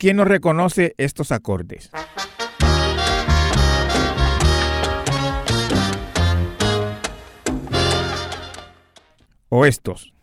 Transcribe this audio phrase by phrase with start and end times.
[0.00, 1.90] ¿Quién nos reconoce estos acordes?
[9.50, 10.14] O estos.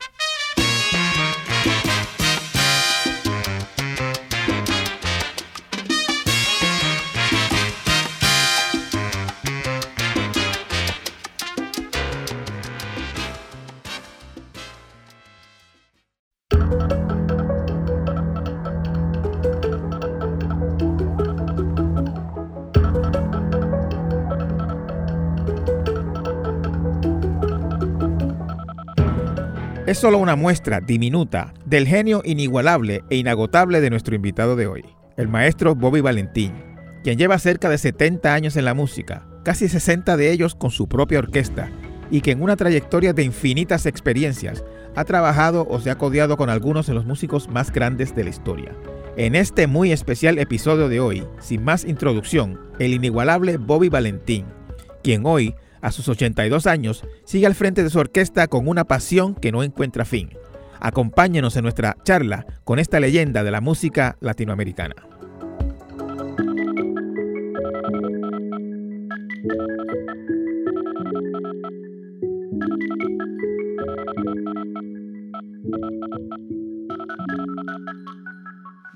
[29.97, 34.85] Es solo una muestra diminuta del genio inigualable e inagotable de nuestro invitado de hoy,
[35.17, 36.53] el maestro Bobby Valentín,
[37.03, 40.87] quien lleva cerca de 70 años en la música, casi 60 de ellos con su
[40.87, 41.71] propia orquesta,
[42.11, 44.63] y que en una trayectoria de infinitas experiencias
[44.95, 48.29] ha trabajado o se ha codiado con algunos de los músicos más grandes de la
[48.29, 48.75] historia.
[49.15, 54.45] En este muy especial episodio de hoy, sin más introducción, el inigualable Bobby Valentín,
[55.01, 59.35] quien hoy a sus 82 años, sigue al frente de su orquesta con una pasión
[59.35, 60.29] que no encuentra fin.
[60.79, 64.95] Acompáñenos en nuestra charla con esta leyenda de la música latinoamericana.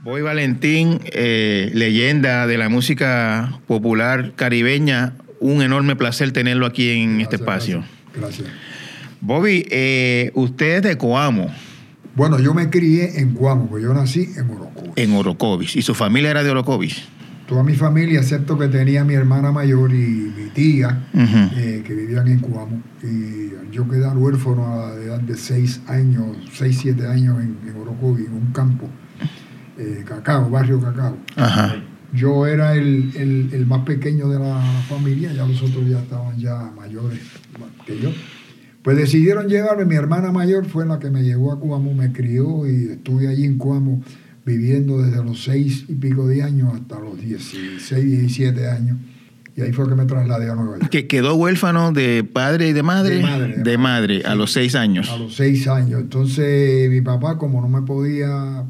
[0.03, 7.19] Boy Valentín, eh, leyenda de la música popular caribeña, un enorme placer tenerlo aquí en
[7.19, 7.83] este espacio.
[8.15, 8.47] Gracias.
[9.19, 11.51] Bobby, eh, usted es de Coamo.
[12.15, 14.91] Bueno, yo me crié en Coamo, porque yo nací en Orocovis.
[14.95, 15.75] En Orocovis.
[15.75, 17.03] ¿Y su familia era de Orocovis?
[17.47, 22.27] Toda mi familia, excepto que tenía mi hermana mayor y mi tía, eh, que vivían
[22.27, 22.81] en Coamo.
[23.03, 28.27] Y yo quedé huérfano a la edad de seis años, seis, siete años en, Orocovis,
[28.27, 28.87] en un campo,
[29.77, 31.17] eh, Cacao, barrio Cacao.
[31.35, 31.75] Ajá
[32.13, 37.19] yo era el, más pequeño de la familia, ya los otros ya estaban ya mayores
[37.85, 38.11] que yo.
[38.83, 42.67] Pues decidieron llevarme, mi hermana mayor fue la que me llevó a Cuamo, me crió
[42.67, 44.03] y estuve allí en Cuamo
[44.43, 48.97] viviendo desde los seis y pico de años hasta los 16, 17 años.
[49.55, 50.89] Y ahí fue que me trasladé a Nueva York.
[50.89, 53.15] ¿Que quedó huérfano de padre y de madre?
[53.17, 53.55] De madre.
[53.57, 55.09] De, madre, a los seis años.
[55.09, 56.01] A los seis años.
[56.01, 58.65] Entonces mi papá, como no me podía,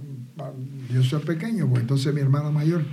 [0.92, 2.84] yo soy pequeño, pues entonces mi hermana mayor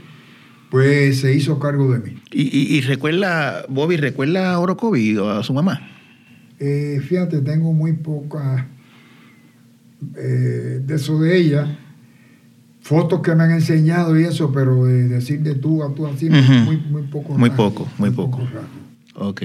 [0.70, 2.18] pues se hizo cargo de mí.
[2.30, 5.80] ¿Y, recuerda, Bobby, recuerda a Orocovi a su mamá?
[6.60, 8.68] Eh, fíjate, tengo muy poca
[10.16, 11.78] eh, de eso de ella,
[12.80, 16.28] fotos que me han enseñado y eso, pero de decir de tú a tú así,
[16.28, 17.38] muy, muy poco.
[17.38, 18.40] Muy poco, muy, poco.
[19.14, 19.42] ok.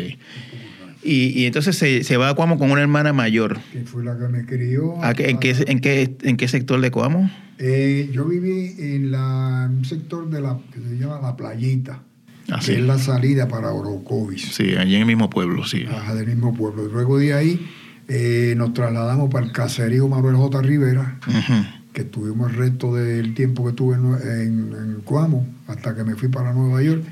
[1.04, 3.60] Y, entonces se, va a Cuamo con una hermana mayor.
[3.72, 4.96] Que fue la que me crió.
[5.04, 7.30] en, qué, en, qué, ¿En qué sector de Cuamo?
[7.60, 12.02] Eh, yo viví en, la, un sector de la, que se llama La Playita.
[12.50, 14.54] Ah, que es la salida para Orocovis.
[14.54, 15.86] Sí, allí en el mismo pueblo, sí.
[15.90, 16.88] Ajá, del mismo pueblo.
[16.88, 17.60] Luego de ahí
[18.10, 20.62] eh, nos trasladamos para el caserío Manuel J.
[20.62, 21.20] Rivera,
[21.94, 26.28] que estuvimos el resto del tiempo que estuve en, en, Cuamo, hasta que me fui
[26.28, 27.04] para Nueva York.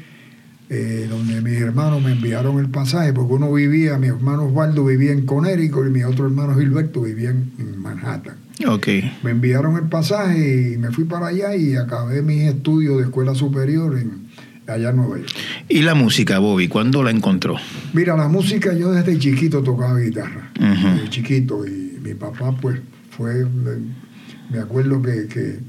[0.73, 5.11] Eh, donde mis hermanos me enviaron el pasaje, porque uno vivía, mi hermano Osvaldo vivía
[5.11, 8.37] en Conérico y mi otro hermano Gilberto vivía en Manhattan.
[8.65, 9.17] Okay.
[9.23, 13.33] Me enviaron el pasaje y me fui para allá y acabé mis estudios de escuela
[13.33, 14.27] superior en,
[14.67, 15.31] allá en Nueva York.
[15.67, 16.67] ¿Y la música, Bobby?
[16.67, 17.55] ¿Cuándo la encontró?
[17.93, 20.51] Mira, la música yo desde chiquito tocaba guitarra.
[20.57, 21.65] Desde chiquito.
[21.65, 22.79] Y mi papá, pues,
[23.09, 23.45] fue.
[24.49, 25.59] Me acuerdo que,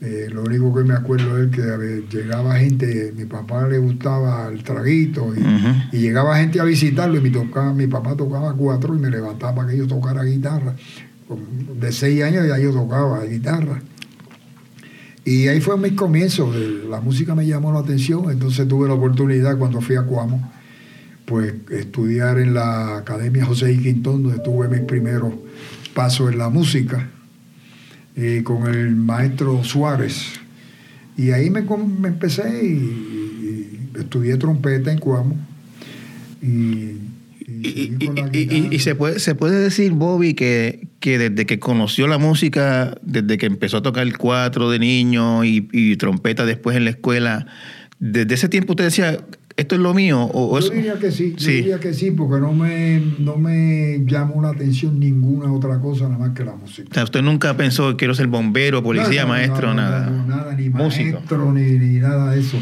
[0.00, 4.62] eh, lo único que me acuerdo es que llegaba gente, mi papá le gustaba el
[4.62, 9.10] traguito y, llegaba gente a visitarlo y mi, tocaba, mi papá tocaba cuatro y me
[9.10, 10.76] levantaba para que yo tocara guitarra.
[11.80, 13.82] De seis años ya yo tocaba guitarra.
[15.24, 16.54] Y ahí fue mis comienzos.
[16.88, 20.52] La música me llamó la atención, entonces tuve la oportunidad cuando fui a Cuamo,
[21.26, 23.78] pues estudiar en la Academia José I.
[23.78, 25.34] Quintón, donde tuve mis primeros
[25.92, 27.10] pasos en la música,
[28.18, 30.32] eh, con el maestro Suárez.
[31.16, 35.36] Y ahí me, empecé y, estudié trompeta en Cuamo.
[36.42, 36.98] Y
[37.50, 43.38] y, se, puede, se puede decir, Bobby, que, que desde que conoció la música, desde
[43.38, 47.46] que empezó a tocar el cuatro de niño y, trompeta después en la escuela,
[47.98, 49.18] desde ese tiempo usted decía,
[49.58, 50.30] ¿esto es lo mío?
[50.32, 54.40] O, yo diría que sí, yo diría que sí, porque no me, no me llamó
[54.40, 56.88] la atención ninguna otra cosa nada más que la música.
[56.90, 60.08] O sea, usted nunca pensó, quiero ser bombero, policía, maestro, nada.
[60.08, 62.56] nada, ni maestro, ni, ni, nada de eso.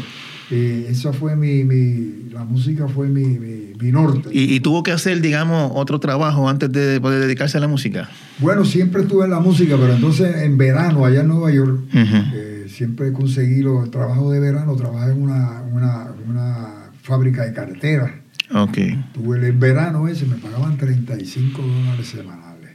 [0.49, 4.29] Eh, esa fue mi, mi, la música fue mi mi norte.
[4.31, 8.09] ¿Y, tuvo que hacer, digamos, otro trabajo antes de poder dedicarse a la música?
[8.39, 12.65] Bueno, siempre estuve en la música, pero entonces en verano, allá en Nueva York, eh,
[12.67, 16.76] siempre conseguí los trabajos de verano, trabajé en una, una, una
[17.07, 18.11] fábrica de carteras.
[18.53, 18.77] Ok.
[19.13, 22.71] Tuve el verano ese, me pagaban 35 dólares semanales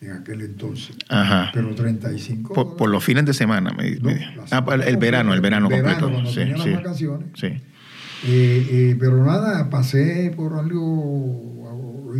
[0.00, 0.96] en aquel entonces.
[1.08, 1.50] Ajá.
[1.54, 5.40] Pero 35 Por, por los fines de semana, me, No, me- Ah, el verano, el
[5.40, 6.10] verano completo.
[6.10, 6.70] cuando sí, tenía sí.
[6.70, 7.28] las vacaciones.
[7.34, 7.46] Sí.
[7.46, 7.60] Eh,
[8.26, 12.12] eh, pero nada, pasé por algo.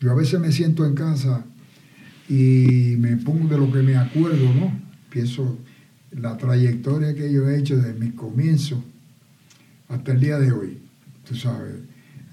[0.00, 1.44] Yo a veces me siento en casa
[2.28, 4.72] y me pongo de lo que me acuerdo, ¿no?
[5.10, 5.58] Pienso
[6.10, 8.78] la trayectoria que yo he hecho desde mis comienzos
[9.92, 10.78] hasta el día de hoy,
[11.28, 11.74] tú sabes.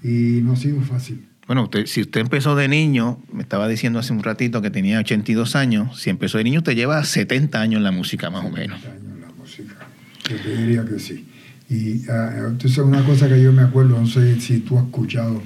[0.02, 1.26] Y no ha sido fácil.
[1.46, 4.98] Bueno, usted, si usted empezó de niño, me estaba diciendo hace un ratito que tenía
[5.00, 8.50] 82 años, si empezó de niño, usted lleva 70 años en la música, más o
[8.50, 8.80] menos.
[8.80, 9.74] 70 años en la música.
[10.30, 11.26] Yo te diría que sí.
[11.68, 15.42] Y ah, entonces una cosa que yo me acuerdo, no sé si tú has escuchado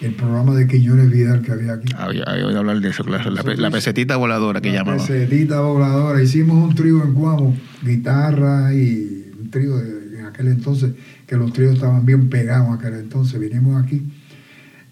[0.00, 1.92] el programa de Quiñones Vidal que había aquí.
[1.96, 4.98] Había, había oído hablar de eso, claro, la, la pesetita voladora que La llamaba.
[5.06, 6.22] pesetita voladora.
[6.22, 10.92] Hicimos un trío en Guamo, guitarra y un trío de- en aquel entonces,
[11.32, 13.40] que los tríos estaban bien pegados aquel entonces.
[13.40, 14.02] Vinimos aquí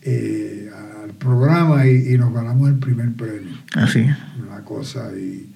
[0.01, 0.71] eh,
[1.05, 3.53] al programa y, y nos ganamos el primer premio.
[3.75, 4.07] Así.
[4.49, 5.11] Una cosa.
[5.15, 5.51] Y,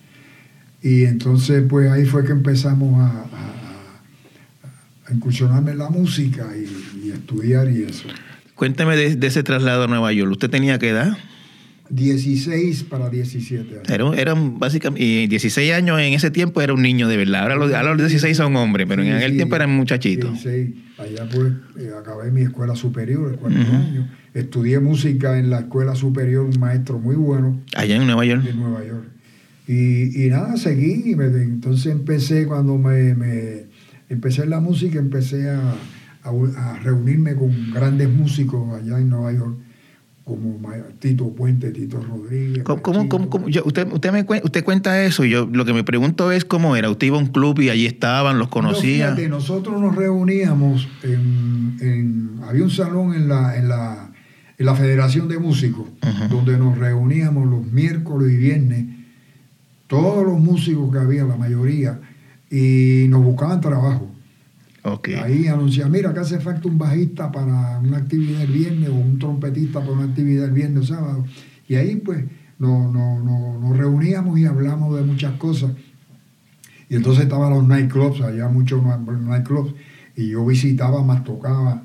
[0.83, 4.01] y entonces, pues ahí fue que empezamos a, a-
[5.07, 8.05] a incursionarme en la música y, y estudiar y eso.
[8.55, 10.33] Cuénteme de, de ese traslado a Nueva York.
[10.33, 11.17] ¿Usted tenía qué edad?
[11.91, 13.89] 16 para 17 años.
[13.91, 17.17] Era, un- era un- básicamente, y 16 años en ese tiempo era un niño de
[17.17, 17.43] verdad.
[17.43, 20.31] Ahora los, ahora los 16 son hombres, pero en aquel sí, tiempo eran muchachitos.
[20.33, 20.71] 16.
[20.99, 24.09] Allá pues eh, acabé mi escuela superior, cuarto año.
[24.33, 28.43] Estudié música en la escuela superior, un maestro muy bueno Allá en Nueva York.
[28.43, 29.05] de Nueva York.
[29.67, 31.03] Y, y nada, seguí.
[31.11, 33.65] y me- entonces empecé, cuando me, me-
[34.09, 35.61] empecé en la música, empecé a,
[36.23, 36.31] a-
[36.75, 39.57] a reunirme con grandes músicos allá en Nueva York,
[40.25, 40.59] como
[41.01, 42.63] Tito Puente, Tito Rodríguez.
[42.65, 43.17] ¿Cómo, cómo- Machito.
[43.17, 43.49] cómo- cómo?
[43.49, 46.77] Yo- usted, usted, me, usted cuenta eso y yo lo que me pregunto es cómo
[46.77, 46.89] era.
[46.89, 49.07] Usted iba a un club y allí estaban, los No, conocía.
[49.09, 54.11] fíjate, nosotros nos reuníamos en, en- había un salón en la, en la,
[54.57, 55.87] en la Federación de Músicos,
[56.31, 58.85] donde nos reuníamos los miércoles y viernes,
[59.89, 62.01] todos los músicos que había, la mayoría,
[62.51, 64.11] y nos buscaban trabajo.
[65.17, 69.19] Ahí anunciaban, mira, acá hace falta un bajista para una actividad el viernes o un
[69.19, 71.25] trompetista para una actividad el viernes o sábado.
[71.69, 72.25] Y ahí pues
[72.59, 75.73] nos, nos- nos- reuníamos y hablamos de muchas cosas.
[76.91, 79.75] Y entonces estaban los nightclubs, había muchos ni- nightclubs,
[80.17, 81.83] y yo visitaba, más tocaba.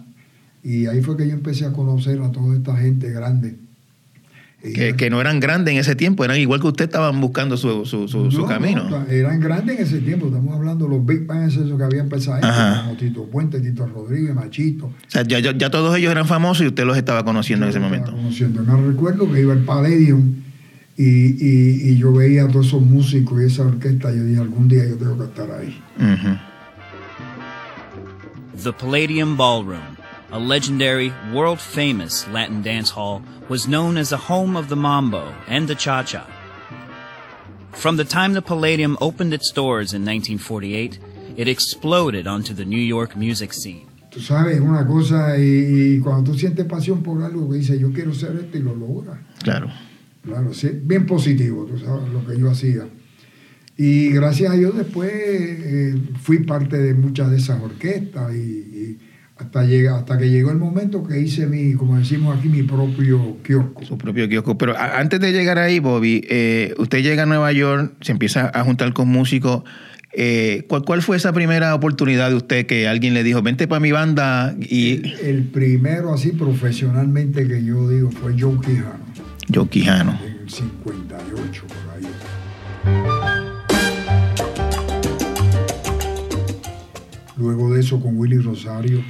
[0.61, 3.57] Y ahí fue que yo empecé a conocer a toda esta gente grande.
[4.61, 7.85] Que, que no eran grandes en ese tiempo, eran igual que usted estaban buscando su,
[7.85, 8.89] su, su, su No, camino.
[8.89, 12.01] no, eran grandes en ese tiempo, estamos hablando de los big bands esos que había
[12.01, 12.41] empezado
[12.83, 14.87] como Tito Puente, Tito Rodríguez, Machito.
[14.87, 17.69] O sea, ya, ya, ya todos ellos eran famosos y usted los estaba conociendo en
[17.69, 18.11] ese momento.
[18.11, 18.61] Conociendo.
[18.63, 20.33] Me recuerdo que iba al Palladium
[20.97, 24.13] y, y, y yo veía a todos esos músicos y esa orquesta.
[24.13, 25.79] Yo dije, algún día yo tengo que estar ahí.
[28.61, 29.79] The Palladium Ballroom,
[30.31, 35.33] a legendary, world famous Latin dance hall, was known as the home of the mambo
[35.47, 36.25] and the cha cha.
[37.71, 40.99] From the time the Palladium opened its doors in 1948,
[41.37, 43.87] it exploded onto the New York music scene.
[44.11, 47.91] Tú sabes, una cosa, y, y cuando tú sientes pasión por algo, que dices, yo
[47.93, 49.19] quiero ser esto y lo logras.
[49.43, 49.69] Claro.
[50.23, 52.87] Claro, sí, bien positivo, tú sabes, lo que yo hacía.
[53.77, 58.68] Y gracias a Dios después eh, fui parte de muchas de esas orquestas y, y
[59.49, 63.37] hasta, llega, hasta que llegó el momento que hice mi, como decimos aquí, mi propio
[63.43, 63.83] kiosco.
[63.83, 64.55] Su propio kiosco.
[64.59, 68.63] Pero antes de llegar ahí, Bobby, eh, usted llega a Nueva York, se empieza a
[68.63, 69.63] juntar con músicos.
[70.13, 73.79] Eh, ¿cuál, ¿Cuál fue esa primera oportunidad de usted que alguien le dijo, vente para
[73.79, 74.55] mi banda?
[74.59, 78.99] Y El, el primero así profesionalmente que yo digo fue Joe Quijano,
[79.47, 80.19] yo, Quijano.
[80.23, 82.07] en el 58 por ahí.
[87.37, 89.01] Luego de eso con Willy Rosario.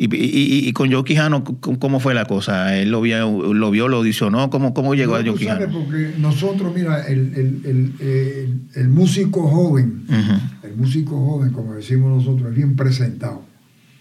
[0.00, 2.78] Y, y- y- con Joe Quijano, ¿cómo fue la cosa?
[2.78, 4.48] ¿Él lo vio, lo, vio, lo audicionó?
[4.48, 5.84] ¿Cómo, cómo llegó a No, Joe tú sabes, Quijano?
[5.84, 12.16] porque nosotros, mira, el, el- el- el- músico joven, Ujú, el músico joven, como decimos
[12.24, 13.42] nosotros, es bien presentado.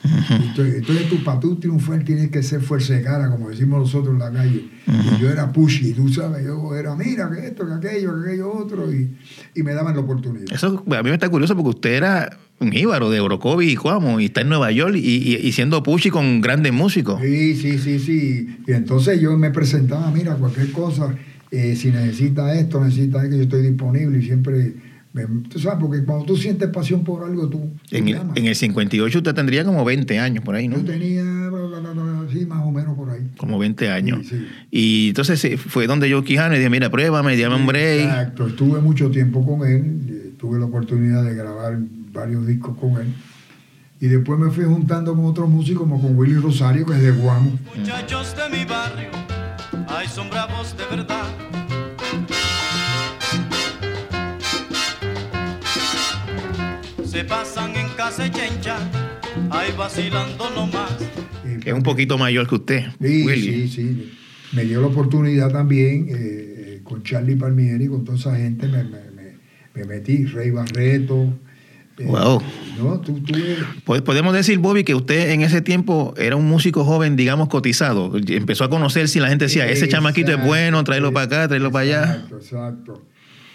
[0.03, 4.13] Entonces, entonces tú, para tú triunfar tienes que ser fuerza de cara, como decimos nosotros
[4.13, 4.65] en la calle.
[4.87, 8.53] Y yo era pushy, tú sabes, yo era, mira, que esto, que aquello, que aquello
[8.53, 9.09] otro, y,
[9.55, 10.45] y me daban la oportunidad.
[10.51, 14.19] Eso a mí me está curioso porque usted era un íbaro de Orocovi y Cuamo
[14.19, 17.19] y está en Nueva York y, y- y siendo pushy con grandes músicos.
[17.21, 18.57] Sí, sí, sí, sí.
[18.67, 21.13] Y entonces yo me presentaba, mira, cualquier cosa,
[21.51, 24.73] eh, si necesita esto, necesita esto, yo estoy disponible y siempre,
[25.49, 29.17] tú sabes, porque cuando tú sientes pasión por algo, tú, En el, en el 58
[29.17, 30.77] usted tendría como 20 años por ahí, ¿no?
[30.77, 31.23] Yo tenía,
[32.31, 33.31] sí, más o menos por ahí.
[33.37, 34.19] Como 20 años.
[34.27, 34.47] Sí, sí.
[34.71, 38.01] Y entonces eh, fue donde yo Quijano y dije, mira, pruébame, llame un break.
[38.01, 41.77] Exacto, estuve mucho tiempo con él, eh, tuve la oportunidad de grabar
[42.11, 43.13] varios discos con él.
[43.99, 47.11] Y después me fui juntando con otros músicos, como con Willy Rosario, que es de
[47.11, 47.57] Guamo.
[47.75, 49.09] Muchachos de mi barrio,
[49.87, 51.66] ay, son bravos de verdad.
[57.17, 58.77] Se pasan en casa chencha,
[59.49, 60.91] ay, vacilando nomás.
[61.63, 63.67] Que es un poquito mayor que usted, Sí, Willy.
[63.67, 64.13] sí, sí.
[64.51, 68.83] Me dio la oportunidad también, eh, eh, con Charlie Palmieri, con toda esa gente, me,
[68.83, 69.33] me- me-
[69.73, 71.33] me metí, Rey Barreto.
[71.97, 72.39] eh, Wow.
[72.77, 76.45] No, tú, tú eres- Pues podemos decir, Bobby, que usted en ese tiempo era un
[76.47, 78.11] músico joven, digamos, cotizado.
[78.27, 81.71] Empezó a conocerse y la gente decía, ese chamaquito es bueno, tráelo para acá, tráelo
[81.71, 82.03] para allá.
[82.13, 83.03] Exacto, exacto.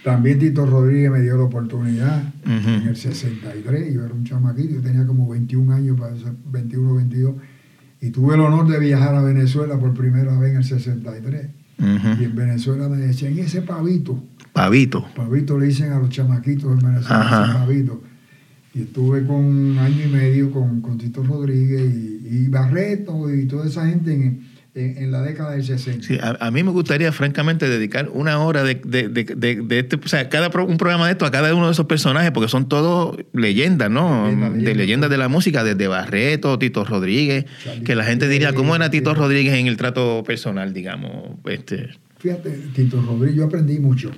[0.04, 2.68] También Tito Rodríguez me dio la oportunidad Ujú.
[2.70, 3.94] en el 63.
[3.94, 7.34] Yo era un chamaquito, yo tenía como 21 años, para ser 21, 22.
[8.00, 11.50] Y tuve el honor de viajar a Venezuela por primera vez en el 63.
[11.78, 12.22] Y Ujú.
[12.24, 14.24] en Venezuela me decían, ese pavito.
[14.52, 15.06] Pavito.
[15.14, 17.44] Pavito le dicen a los chamaquitos en Venezuela, Ajá.
[17.44, 18.02] ese pavito.
[18.74, 23.46] Y estuve con un año y medio con, con Tito Rodríguez y, y Barreto y
[23.46, 24.40] toda esa gente en,
[24.74, 26.06] en- en la década del 60.
[26.06, 29.24] Sí, a, a mí me gustaría, francamente, dedicar una hora de, de- de-
[29.62, 31.86] de- este, o sea, cada pro- un programa de esto a cada uno de esos
[31.86, 34.24] personajes, porque son todos leyendas, ¿no?
[34.24, 34.74] Leyenda, de leyenda.
[34.82, 38.90] leyendas de la música, desde Barreto, Tito Rodríguez, Charlie que la gente diría, ¿cómo era
[38.90, 39.54] Tito Rodríguez.
[39.54, 41.36] En el trato personal, digamos?
[41.44, 44.10] Este, Fíjate, Tito Rodríguez, yo aprendí mucho,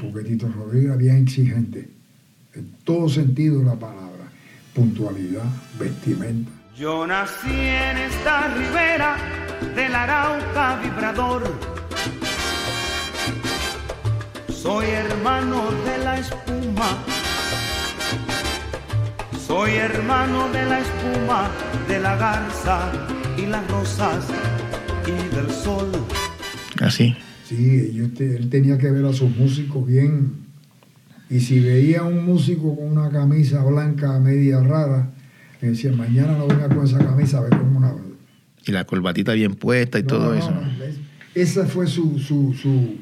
[0.00, 1.86] porque Tito Rodríguez era bien exigente,
[2.54, 4.02] en todo sentido de la palabra.
[4.74, 5.44] Puntualidad,
[5.78, 6.50] vestimenta.
[6.78, 9.16] Yo nací en esta ribera
[9.74, 11.42] del Arauca vibrador.
[14.52, 16.98] Soy hermano de la espuma.
[19.46, 21.50] Soy hermano de la espuma,
[21.88, 22.92] de la garza
[23.38, 24.24] y las rosas
[25.06, 25.90] y del sol.
[26.82, 27.16] Así.
[27.44, 30.44] Sí, yo te- él tenía que ver a sus músicos bien.
[31.30, 35.10] Y si veía a un músico con una camisa blanca media rara,
[35.60, 37.92] le decía, mañana no venga con esa camisa, ve con una...
[38.66, 40.50] Y la corbatita bien puesta y No, todo no, eso.
[40.50, 40.98] no, es-
[41.34, 42.96] Esa fue su, su, su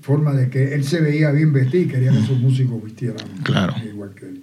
[0.00, 3.74] forma de que él se veía bien vestido y quería que sus músicos vistieran Claro.
[3.84, 4.42] igual que él.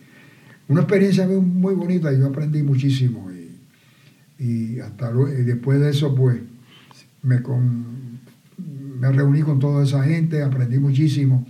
[0.68, 6.14] Una experiencia muy, bonita, yo aprendí muchísimo y, y hasta lue- y después de eso
[6.16, 6.38] pues
[7.22, 8.20] me, con-
[9.00, 11.46] me reuní con toda esa gente, aprendí muchísimo,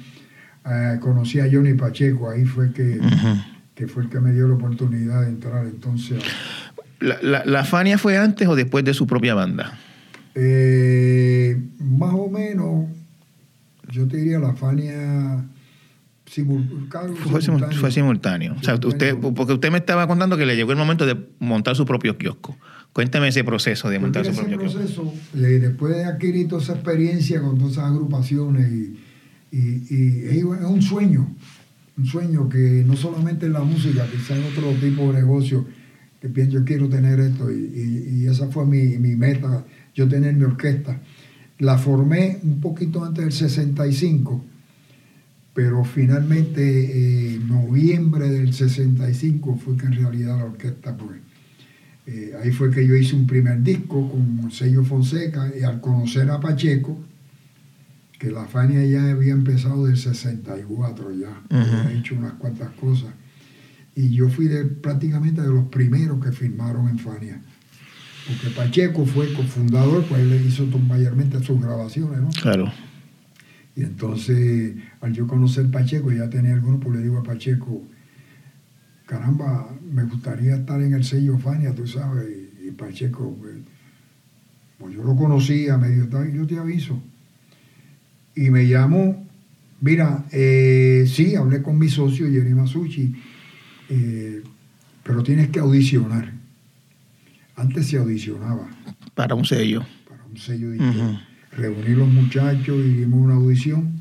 [0.66, 2.98] Eh, conocí a Johnny Pacheco, ahí fue que.
[3.76, 6.22] Que fue el que me dio la oportunidad de entrar entonces.
[7.00, 9.78] la, la, ¿La Fania fue antes o después de su propia banda?
[10.36, 12.88] Eh, más o menos,
[13.90, 15.46] yo te diría la Fania
[16.26, 16.88] simul-
[17.30, 18.56] Fue, simul- fue simultáneo.
[18.60, 21.76] O sea, usted, porque usted me estaba contando que le llegó el momento de montar
[21.76, 22.58] su propio kiosco.
[22.94, 24.80] Cuénteme ese proceso de Pues montar su ese propio kiosco.
[24.80, 29.00] proceso, eh, después de adquirir toda esa experiencia con todas esas agrupaciones, y,
[29.52, 31.28] y- y es un sueño,
[31.98, 35.66] un sueño que no solamente en la música, quizás en otro tipo de negocio,
[36.22, 37.56] que pienso yo quiero tener esto, y,
[38.22, 41.00] y- esa fue mi, mi meta, yo tener mi orquesta.
[41.60, 44.44] La formé un poquito antes del 65,
[45.54, 51.20] pero finalmente en noviembre del 65 fue que en realidad la orquesta pues
[52.08, 56.30] eh, ahí fue que yo hice un primer disco con sello Fonseca y al conocer
[56.32, 56.98] a Pacheco,
[58.24, 63.10] que la Fania ya había empezado del 64 ya, había hecho unas cuantas cosas.
[63.96, 67.42] Y yo fui de, prácticamente de los primeros que firmaron en Fania.
[68.26, 72.30] Porque Pacheco fue cofundador, pues él le hizo mayormente sus grabaciones, ¿no?
[72.30, 72.72] Claro.
[73.76, 77.84] Y entonces, al yo conocer Pacheco, ya tenía el grupo, le digo a Pacheco,
[79.06, 83.56] caramba, me gustaría estar en el sello Fania, tú sabes, y, y Pacheco, pues,
[84.78, 87.02] pues yo lo conocía, medio tal, yo te aviso.
[88.36, 89.28] Y me llamó,
[89.82, 93.14] mira, eh, sí, hablé con mi socio, Jerry Masucci,
[93.90, 94.42] eh,
[95.04, 96.34] pero tienes que audicionar.
[97.56, 98.68] Antes se audicionaba
[99.14, 99.86] Para un sello.
[100.10, 100.80] para un sello de.
[101.56, 103.92] Reuní los muchachos y dimos una audición.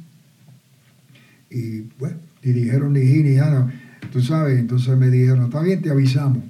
[1.51, 3.71] Y bueno, y dijeron ni ji ni ja,
[4.11, 6.43] tú sabes, entonces me dijeron, está bien, te avisamos.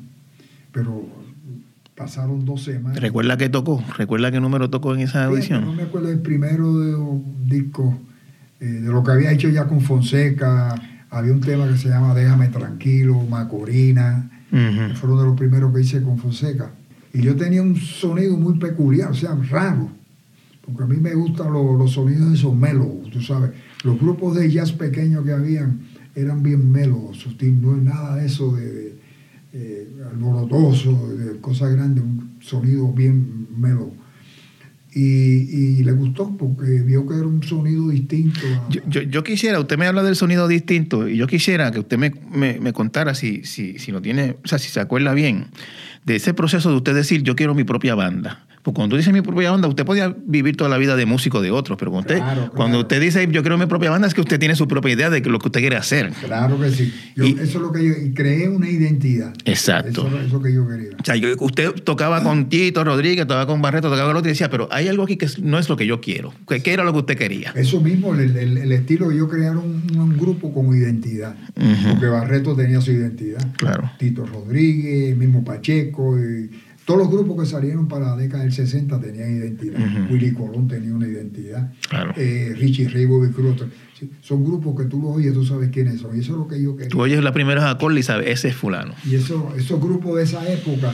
[0.71, 1.05] Pero
[2.03, 3.01] pasaron dos semanas.
[3.01, 3.83] ¿Recuerda qué tocó?
[3.97, 5.65] ¿Recuerda qué número tocó en esa audición?
[5.65, 7.95] No me acuerdo el primero de los discos,
[8.59, 10.75] eh, de lo que había hecho ya con Fonseca.
[11.11, 14.29] Había un tema que se llama Déjame Tranquilo, Macorina.
[14.51, 14.97] Ujú.
[14.97, 16.71] Fueron de los primeros que hice con Fonseca.
[17.15, 19.89] Y yo tenía un sonido muy peculiar, o sea, raro.
[20.65, 23.53] Porque a mí me gustan los, los sonidos de esos melos, tú sabes.
[23.85, 25.81] Los grupos de jazz pequeños que habían
[26.15, 28.92] eran bien melos, no es nada de eso de, de,
[29.53, 31.09] eh, alborotoso,
[31.41, 33.93] cosas grandes, un sonido bien melo.
[34.95, 38.41] y, le gustó porque vio que era un sonido distinto.
[38.89, 42.73] Yo, quisiera, usted me habla del sonido distinto y yo quisiera que usted me, me,
[42.73, 45.47] contara si, si, si lo tiene, o sea, si se acuerda bien
[46.05, 48.47] de ese proceso de usted decir yo quiero mi propia banda.
[48.62, 51.50] Pues cuando dice mi propia banda, usted podía vivir toda la vida de músico de
[51.50, 54.38] otros, pero cuando, usted, cuando usted dice yo quiero mi propia banda, es que usted
[54.38, 56.12] tiene su propia idea de lo que usted quiere hacer.
[56.25, 56.92] Claro que sí.
[57.16, 59.35] eso es lo que yo creé una identidad.
[59.45, 60.07] Exacto.
[60.07, 60.90] Eso es lo que yo quería.
[61.00, 64.49] O sea, usted tocaba con Tito Rodríguez, tocaba con Barreto, tocaba con otro y decía,
[64.49, 66.33] pero hay algo aquí que no es lo que yo quiero.
[66.47, 67.52] ¿Qué, era lo que usted quería?
[67.57, 71.35] Eso mismo, el, el, estilo de yo crear un, un, grupo con identidad.
[71.90, 73.45] Porque Barreto tenía su identidad.
[73.57, 73.90] Claro.
[73.99, 76.16] Tito Rodríguez, mismo Pacheco.
[76.19, 76.50] Y,
[76.85, 80.11] todos los grupos que salieron para la década del 60 tenían identidad.
[80.11, 81.73] Willy Colón tenía una identidad.
[82.17, 83.65] Eh, Richie Ray, Bobby Cruz.
[84.21, 86.17] son grupos que tú los oyes, tú sabes quiénes son.
[86.17, 86.91] Y eso es lo que yo quería.
[86.91, 88.95] Tú oyes la primera acordes y sabes, ese es fulano.
[89.09, 90.93] Y eso, esos grupos de esa época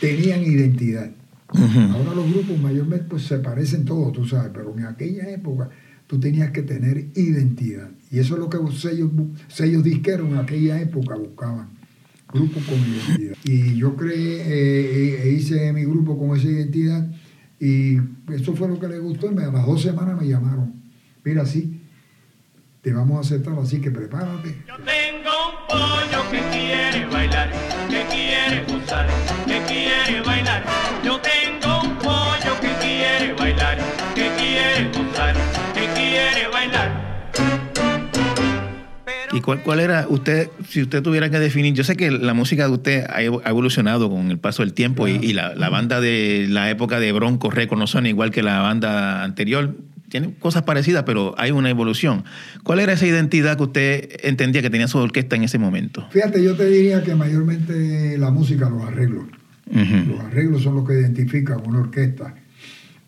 [0.00, 1.10] tenían identidad.
[1.48, 5.68] Ahora los grupos mayormente pues, se parecen todos, tú sabes, pero en aquella época
[6.06, 7.90] tú tenías que tener identidad.
[8.10, 9.10] Y eso es lo que los sellos,
[9.48, 11.73] sellos disqueros en aquella época buscaban
[12.34, 13.36] grupo con identidad.
[13.44, 17.08] Y yo creé, eh, eh, hice mi grupo con esa identidad
[17.60, 17.96] y
[18.32, 19.32] eso fue lo que le gustó.
[19.32, 20.74] Y a las dos semanas me llamaron.
[21.22, 21.80] Mira, sí,
[22.82, 24.62] te vamos a aceptar, así que prepárate.
[24.66, 27.50] Yo tengo un pollo que quiere bailar,
[27.88, 29.06] que quiere gozar,
[29.46, 30.64] que quiere bailar.
[31.04, 33.78] Yo tengo un pollo que quiere bailar,
[34.14, 34.33] que
[39.34, 41.74] ¿Y cuál, cuál era usted, si usted tuviera que definir?
[41.74, 45.32] Yo sé que la música de usted ha evolucionado con el paso del tiempo y,
[45.32, 49.74] la, banda de la época de Bronco Records no igual que la banda anterior.
[50.08, 52.24] Tienen cosas parecidas, pero hay una evolución.
[52.62, 56.06] ¿Cuál era esa identidad que usted entendía que tenía su orquesta en ese momento?
[56.10, 59.24] Fíjate, yo te diría que mayormente la música, los arreglos.
[59.68, 62.36] Los arreglos son los que identifican una orquesta.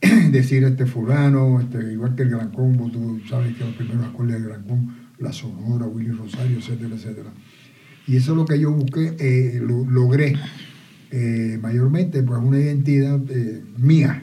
[0.33, 4.35] Decir este fulano, este, igual que el Gran Combo, tú sabes que los primeros acordes
[4.35, 7.33] del Gran Combo la Sonora, Willy Rosario, etcétera, etcétera.
[8.07, 10.37] Y eso es lo que yo busqué, eh, logré
[11.11, 14.23] eh, mayormente, pues una identidad eh, mía,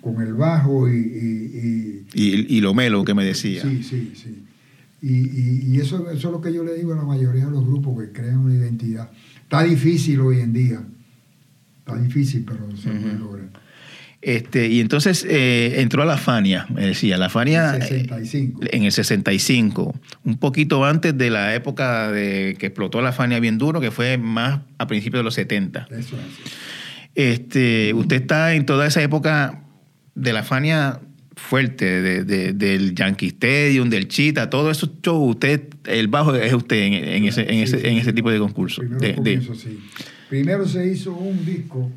[0.00, 3.62] con el bajo y y, lo melo que me decía.
[3.62, 4.44] Sí, sí, sí.
[5.02, 8.02] Y, eso, eso, es lo que yo le digo a la mayoría de los grupos
[8.02, 9.10] que crean una identidad.
[9.42, 10.82] Está difícil hoy en día,
[11.78, 13.50] está difícil, pero se puede lograr.
[14.22, 19.98] Este, y entonces eh, entró a la Fania, me decía, la Fania en el 65,
[20.24, 24.18] un poquito antes de la época de que explotó la Fania bien duro, que fue
[24.18, 25.88] más a principios de los 70.
[25.90, 26.60] Eso es.
[27.14, 29.62] Este, usted está en toda esa época
[30.14, 31.00] de la Fania
[31.34, 37.42] fuerte, del Yankee Stadium, del Chita, todo eso usted, el bajo es usted en, ese,
[37.42, 38.82] en, ese, en ese tipo de concurso.
[40.28, 41.90] Primero se hizo un disco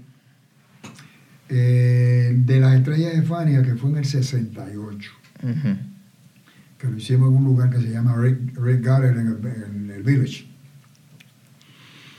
[1.56, 5.12] eh, de las estrellas de Fania, que fue en el 68,
[6.80, 10.48] que lo hicimos en un lugar que se llama Red, Garden en el, Village.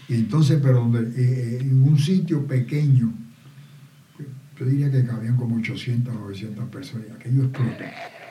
[0.08, 3.12] Y entonces, pero donde, eh, eh, en un sitio pequeño,
[4.56, 7.84] yo diría que cabían como 800 o 900 personas, aquello explotó.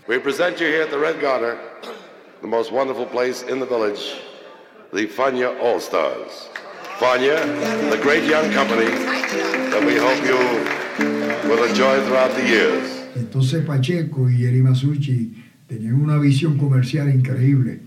[0.07, 1.57] We present you here at the Red Garter,
[2.41, 4.21] the most wonderful place in the village,
[4.93, 6.49] the Fania All Stars.
[6.97, 7.43] Fania,
[7.89, 10.82] the great young company that we hope you
[13.15, 17.81] entonces Pacheco y Eri Masucci tenían una visión comercial increíble.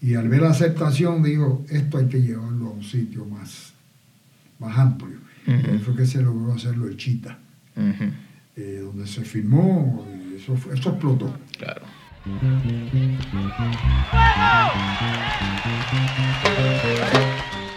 [0.00, 3.72] Y al ver la aceptación, digo, esto hay que llevarlo a un sitio más,
[4.58, 5.18] más amplio.
[5.46, 7.38] Uh fue que se logró hacerlo el Chita,
[8.56, 10.06] eh, donde se filmó,
[10.36, 11.36] eso, eso explotó.
[11.58, 11.82] Claro.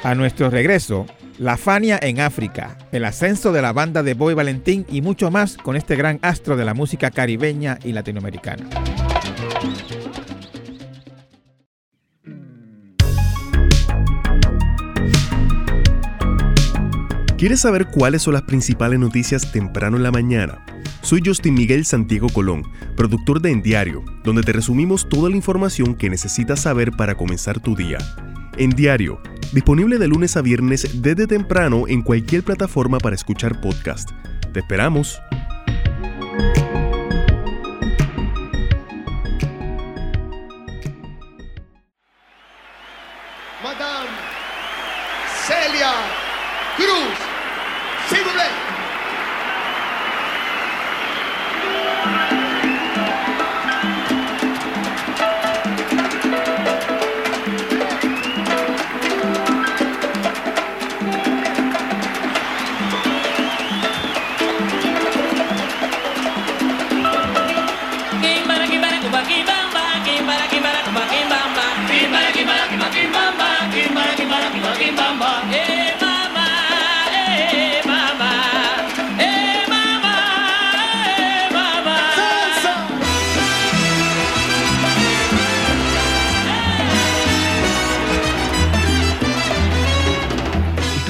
[0.04, 1.06] A nuestro regreso,
[1.40, 5.58] la Fania en África, el ascenso de la banda de Boy Valentín y mucho más
[5.58, 8.64] con este gran astro de la música caribeña y latinoamericana.
[17.38, 20.66] ¿Quieres saber cuáles son las principales noticias temprano en la mañana?
[21.02, 22.64] Soy Justin Miguel Santiago Colón,
[22.96, 27.60] productor de En Diario, donde te resumimos toda la información que necesitas saber para comenzar
[27.60, 28.00] tu día.
[28.60, 29.22] En Diario,
[29.54, 34.10] disponible de lunes a viernes desde temprano en cualquier plataforma para escuchar podcast.
[34.52, 35.22] Te esperamos.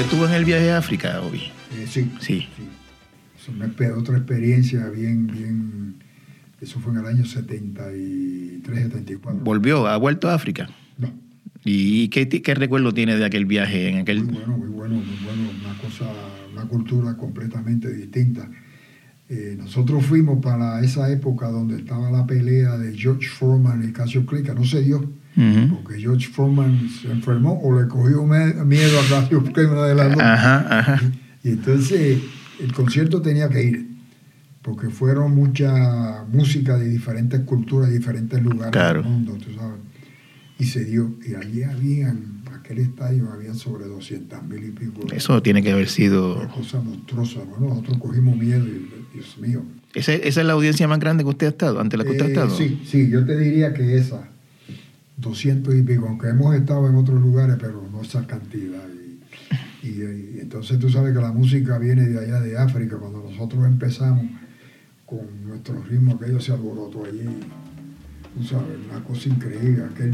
[0.08, 1.40] Estuvo en el viaje a África, Obi?
[1.76, 2.48] Eh, sí, Sí.
[3.38, 5.96] Es una otra experiencia bien, bien.
[6.62, 9.44] Eso fue en el año 73, 74.
[9.44, 9.86] ¿Volvió?
[9.86, 10.70] ¿Ha vuelto a África?
[10.98, 11.12] No,
[11.66, 14.24] ¿Y qué, qué recuerdo tiene de aquel viaje en aquel...?
[14.24, 14.58] muy bueno,
[19.78, 24.42] nosotros fuimos para esa época donde estaba la pelea de George Foreman y Casio que
[24.56, 25.08] no se dio,
[25.72, 30.24] porque George Foreman se enfermó o le cogió miedo a Casio una de las dos.
[30.24, 31.02] Ajá, ajá.
[31.44, 32.18] Y entonces
[32.60, 33.88] el concierto tenía que ir,
[34.64, 39.04] porque fueron mucha música de diferentes culturas, de diferentes lugares Claro.
[39.04, 39.78] del mundo, tú sabes.
[40.58, 45.02] Y se dio, y allí habían, aquel estadio había sobre 200 mil y pico.
[45.14, 46.48] Eso tiene que haber Una sido...
[46.50, 47.42] cosa monstruosa.
[47.48, 49.64] Bueno, nosotros cogimos miedo y, Dios mío.
[49.94, 52.26] ¿Esa, esa es la audiencia más grande que usted ha estado, ante la que usted
[52.26, 52.56] ha Eh, estado?
[52.58, 54.28] sí, sí, yo te diría que esa,
[55.18, 58.84] 200 y pico, aunque hemos estado en otros lugares, pero no esa cantidad.
[59.84, 62.98] Y, y- y entonces tú sabes que la música viene de allá de África.
[62.98, 64.26] Cuando nosotros empezamos
[65.06, 67.24] con nuestro ritmo, aquello se alborotó allí.
[68.38, 69.84] Tú sabes, una cosa increíble.
[69.92, 70.14] Aquel,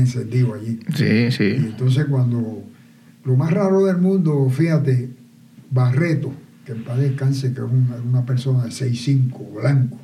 [0.00, 0.80] encendidos allí.
[0.94, 1.44] Sí, Y sí.
[1.56, 2.62] entonces cuando
[3.24, 5.10] lo más raro del mundo, fíjate,
[5.70, 6.32] Barreto,
[6.64, 9.98] que en paz descanse, que es una, una persona de 6'5, blanco,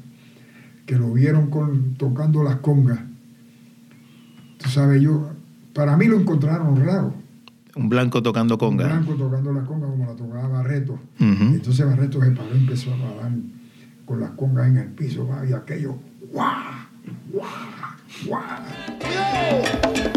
[0.87, 3.01] que lo vieron con, tocando las congas.
[4.59, 5.31] Tú sabes, yo,
[5.75, 7.15] para mí lo encontraron raro.
[7.75, 8.87] Un blanco tocando Un conga.
[8.87, 10.99] blanco tocando las congas como la tocaba Barreto.
[11.19, 13.33] Y entonces Barreto se paró y empezó a dar
[14.07, 15.97] con las congas en el piso, y aquello,
[16.33, 16.55] ¡guau!
[17.33, 17.45] ¡guau!
[18.25, 18.41] ¡Guau!
[19.01, 20.16] En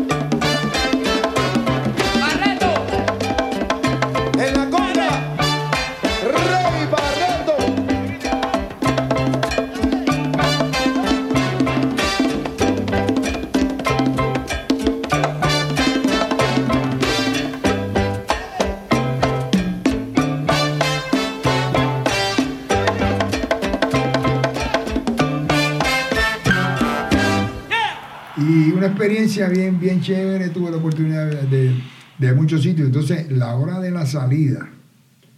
[29.14, 31.74] experiencia bien, bien chévere, tuve la oportunidad de,
[32.18, 32.88] de, muchos sitios.
[32.88, 34.70] Entonces, la hora de la salida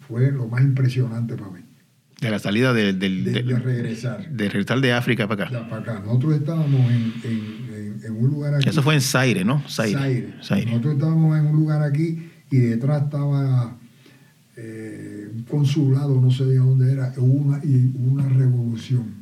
[0.08, 1.60] fue lo más impresionante para mí,
[2.20, 5.54] De la salida de, de regresar de regresar de África para acá.
[5.54, 6.02] ya para acá.
[6.06, 8.68] Nosotros estábamos en, en- en- en un lugar aquí.
[8.70, 9.64] Eso fue en Zaire, ¿no?
[9.70, 10.00] Zaire.
[10.00, 10.34] Zaire.
[10.44, 10.66] Zaire.
[10.72, 13.78] Nosotros estábamos en un lugar aquí y detrás estaba
[14.58, 19.22] eh, un consulado, no sé de dónde era, una, y una revolución.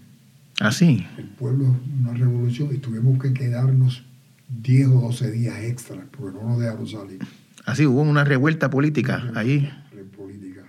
[0.61, 1.05] Ah, sí.
[1.17, 4.03] El pueblo, una revolución, y tuvimos que quedarnos
[4.49, 7.19] 10 o 12 días extra, porque no nos dejaron salir.
[7.65, 9.69] Así hubo una revuelta política allí.
[9.97, 10.63] En política.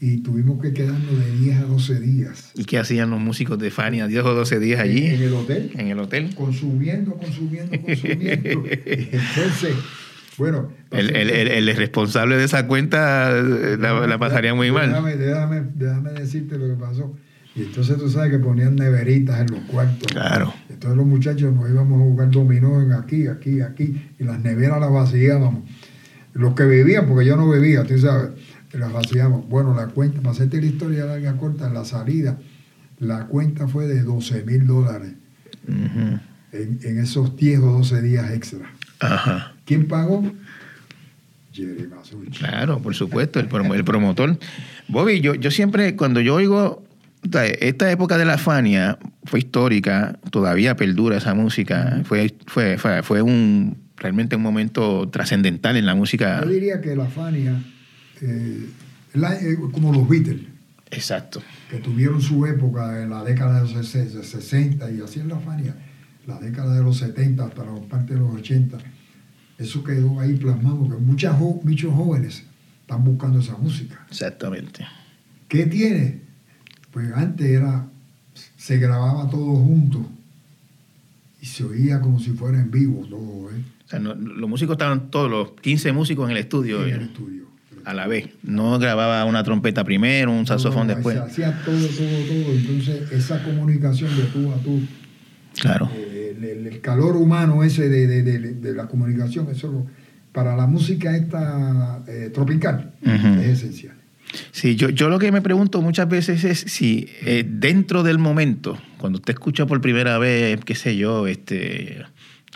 [0.00, 2.52] Y tuvimos que quedarnos de 10 a 12 días.
[2.54, 5.06] ¿Y qué hacían los músicos de Fania 10 o 12 días allí?
[5.06, 5.70] En, en el hotel.
[5.74, 6.34] En el hotel.
[6.34, 8.48] Consumiendo, consumiendo, consumiendo.
[8.86, 9.74] Entonces,
[10.38, 10.72] bueno.
[10.92, 14.88] El, el- el- el responsable de esa cuenta eh, la, la pasaría muy mal.
[14.88, 17.16] Déjame, déjame, déjame decirte lo que pasó.
[17.58, 20.06] Y entonces tú sabes que ponían neveritas en los cuartos.
[20.12, 20.54] Claro.
[20.70, 24.78] Entonces los muchachos nos íbamos a jugar dominó en aquí, aquí, aquí, y las neveras
[24.80, 25.64] las vaciábamos.
[26.34, 28.30] Los que bebían, porque yo no bebía, tú sabes,
[28.72, 29.48] las vaciábamos.
[29.48, 32.38] Bueno, la cuenta, para hacerte la historia larga corta, en la salida,
[33.00, 35.12] la cuenta fue de 12 mil dólares
[35.66, 38.70] en, en esos 10 o 12 días extra.
[39.00, 39.54] Ajá.
[39.64, 40.24] ¿Quién pagó?
[41.52, 42.30] Jerry Masucci.
[42.38, 44.38] Claro, por supuesto, el, promo- el promotor.
[44.88, 46.84] Bobby, yo, yo siempre, cuando yo oigo,
[47.60, 53.22] esta época de la Fania fue histórica, todavía perdura esa música, fue, fue, fue, fue
[53.22, 56.40] un, realmente un momento trascendental en la música.
[56.42, 57.60] Yo diría que la Fania,
[58.20, 58.66] eh,
[59.14, 60.42] la- eh, como los Beatles,
[60.90, 61.42] Exacto.
[61.70, 65.26] que tuvieron su época en la década de los ses- de 60 y así es
[65.26, 65.74] la Fania,
[66.26, 68.78] la década de los 70 hasta la parte de los 80.
[69.58, 72.44] Eso quedó ahí plasmado, que muchas muchos jóvenes
[72.82, 74.06] están buscando esa música.
[74.08, 74.86] Exactamente.
[75.48, 76.27] ¿Qué tiene?
[76.98, 77.86] Pues antes era,
[78.56, 80.04] se grababa todo junto
[81.40, 83.62] y se oía como si fuera en vivo todo, ¿eh?
[83.86, 86.94] O sea, no- los músicos estaban todos, los 15 músicos en el estudio en eh,
[86.96, 87.44] el estudio.
[87.84, 88.30] a la vez.
[88.42, 91.14] No grababa una trompeta primero, un saxofón No, no, después.
[91.14, 91.86] Se hacía todo, todo,
[92.26, 92.52] todo.
[92.52, 94.80] Entonces, esa comunicación de tú a tú,
[95.60, 95.88] Claro.
[95.94, 99.86] eh, el, calor humano ese de, de- de- de la comunicación, eso lo-
[100.32, 103.94] para la música esta eh, tropical es esencial.
[104.52, 108.78] Sí, yo, yo lo que me pregunto muchas veces es si eh, dentro del momento,
[108.98, 112.04] cuando usted escucha por primera vez, qué sé yo, este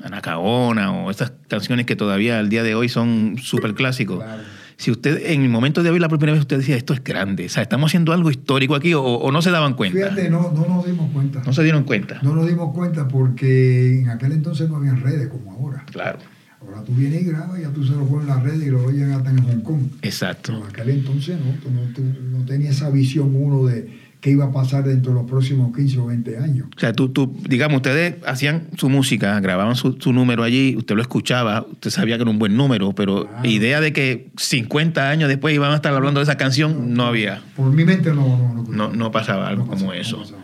[0.02, 4.42] Anacaona o estas canciones que todavía al día de hoy son súper clásicos, Claro.
[4.76, 7.46] si usted en el momento de oír la primera vez usted decía, esto es grande,
[7.46, 9.98] o sea, estamos haciendo algo histórico aquí o, o no se daban cuenta.
[9.98, 11.42] Fíjate, no, no nos dimos cuenta.
[11.46, 12.18] No se dieron cuenta.
[12.22, 15.85] No nos dimos cuenta porque en aquel entonces no había redes como ahora.
[15.92, 16.18] Claro,
[16.66, 18.85] Ahora tú vienes y grabas ya tú se lo pones en las redes y lo
[18.85, 19.81] oyen hasta en Hong Kong.
[20.01, 20.53] Pero exacto.
[20.57, 24.44] en aquel entonces no, tú no, tú no tenías esa visión uno de qué iba
[24.44, 26.68] a pasar dentro de los próximos 15 o 20 años.
[26.77, 30.94] O sea, tú, tú, digamos, ustedes hacían su música, grababan su, su número allí, usted
[30.94, 33.48] lo escuchaba, usted sabía que era un buen número, pero Claro.
[33.48, 37.42] idea de que 50 años después iban a estar hablando de esa canción, no había.
[37.57, 40.16] Por mi mente no, no, no, No, no pasaba algo no como pasaba, eso.
[40.18, 40.42] no pasaba.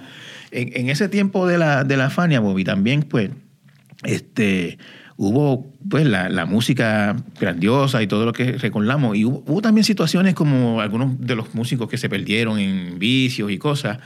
[0.50, 3.31] En, en ese tiempo de la, de la Fania, Bobby, también, pues,
[4.02, 4.78] este,
[5.20, 9.16] hubo pues la, la música grandiosa y todo lo que recordamos.
[9.16, 13.50] Y hubo, hubo también situaciones como algunos de los músicos que se perdieron en vicios
[13.50, 13.98] y cosas.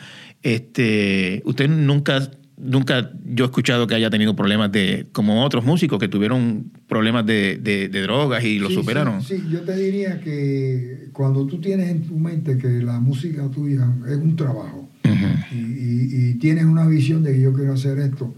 [0.43, 5.99] Este, usted nunca, nunca yo he escuchado que haya tenido problemas de, como otros músicos
[5.99, 9.23] que tuvieron problemas de, de- de drogas y lo Sí, superaron.
[9.23, 13.49] Sí, sí, yo te diría que cuando tú tienes en tu mente que la música
[13.51, 14.89] tuya es un trabajo
[15.53, 18.35] y- y tienes una visión de que yo quiero hacer esto,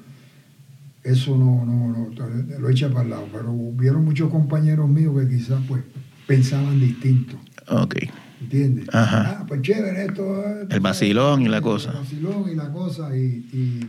[1.04, 3.28] eso no, no, no lo echa para el lado.
[3.32, 5.82] Pero hubieron muchos compañeros míos que quizás pues
[6.26, 7.38] pensaban distinto.
[7.68, 7.96] Ok.
[8.40, 8.86] ¿Entiendes?
[8.92, 9.38] Ajá.
[9.40, 10.40] Ah, pues chévere, esto.
[10.46, 11.90] eh, El vacilón y la cosa.
[11.92, 13.16] El vacilón y la cosa.
[13.16, 13.80] Y, y,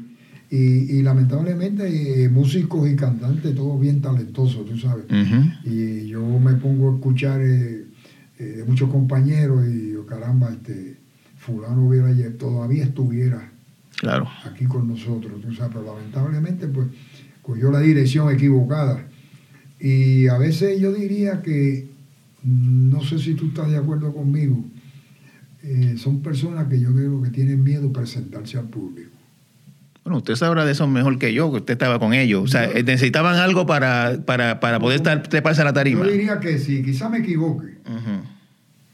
[0.56, 5.06] y- y lamentablemente eh, músicos y cantantes, todos bien talentosos, tú sabes.
[5.65, 7.86] Y yo me pongo a escuchar eh,
[8.39, 10.97] eh, de muchos compañeros y yo, caramba, este,
[11.38, 13.51] fulano hubiera, todavía estuviera
[13.97, 14.29] Claro.
[14.43, 16.88] aquí con nosotros, tú sabes, pero lamentablemente pues
[17.41, 19.05] cogió la dirección equivocada.
[19.79, 21.88] Y a veces yo diría que,
[22.43, 24.63] no sé si tú estás de acuerdo conmigo,
[25.63, 29.12] eh, son personas que yo creo que tienen miedo a presentarse al público.
[30.03, 32.43] Bueno, usted sabrá de eso mejor que yo, que usted estaba con ellos.
[32.43, 36.05] O sea, eh, necesitaban algo para, para, para poder estar, treparse a la tarima.
[36.05, 38.35] Yo diría que sí, quizá me equivoque, Ujú.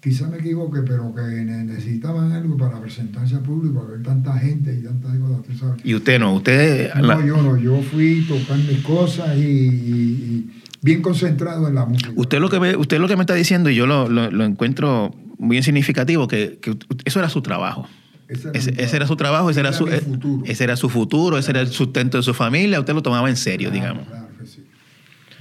[0.01, 4.37] Quizá me equivoque, pero que ne- necesitaban algo para presentarse al público, a ver tanta
[4.39, 5.85] gente y tantas cosas, tú sabes.
[5.85, 6.93] Y usted no, usted...
[6.95, 8.25] No, la- yo no, yo fui
[8.67, 12.11] mis cosas y, y- y bien concentrado en la música.
[12.15, 14.43] usted, lo que me, usted lo que me está diciendo, y yo lo, lo- lo
[14.43, 17.87] encuentro muy significativo, que, que eso era su trabajo.
[18.27, 20.43] Ese era, Ese, mi ese era su trabajo, ese era, su, eh, futuro.
[20.45, 23.35] ese era su futuro, ese era el sustento de su familia, usted lo tomaba en
[23.37, 24.07] serio, Claro, digamos.
[24.07, 24.20] Claro.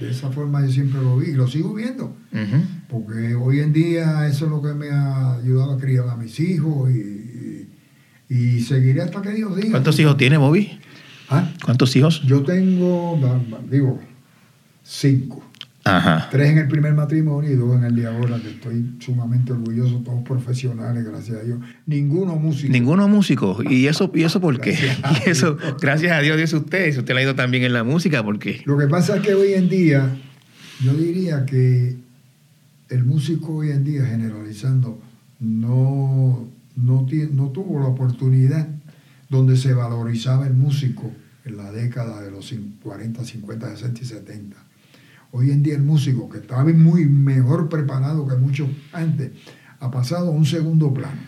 [0.01, 2.15] De esa forma yo siempre lo vi y lo sigo viendo.
[2.89, 6.39] Porque hoy en día eso es lo que me ha ayudado a criar a mis
[6.39, 7.69] hijos y,
[8.29, 9.71] y, y seguiré hasta que Dios diga.
[9.71, 10.79] ¿Cuántos hijos tiene Bobby?
[11.29, 11.49] ¿Ah?
[11.63, 12.21] ¿Cuántos hijos?
[12.25, 13.17] Yo tengo,
[13.69, 13.99] digo,
[14.83, 15.50] cinco.
[15.83, 16.27] Ajá.
[16.29, 20.01] Tres en el primer matrimonio y dos en el de ahora, que estoy sumamente orgulloso,
[20.05, 21.59] todos profesionales, gracias a Dios.
[21.87, 22.71] Ninguno músico.
[22.71, 23.57] Ninguno músico.
[23.67, 24.71] ¿Y eso, y eso por qué?
[24.73, 25.75] Gracias a Y eso, Dios.
[25.81, 26.91] gracias a Dios, dice usted.
[26.93, 28.61] Si usted le ha ido también en la música, ¿por qué?
[28.65, 30.07] Lo que pasa es que hoy en día,
[30.83, 31.95] yo diría que
[32.89, 35.01] el músico hoy en día, generalizando,
[35.39, 38.67] no, no, tie- no tuvo la oportunidad
[39.29, 41.11] donde se valorizaba el músico
[41.45, 44.57] en la década de los cin- 40, 50, 60 y 70.
[45.31, 49.31] Hoy en día el músico, que estaba muy mejor preparado que muchos antes,
[49.79, 51.21] ha pasado a un segundo plano.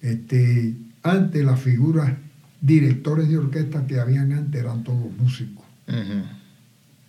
[0.00, 2.12] Este, antes las figuras
[2.60, 5.64] directores de orquesta que habían antes eran todos músicos.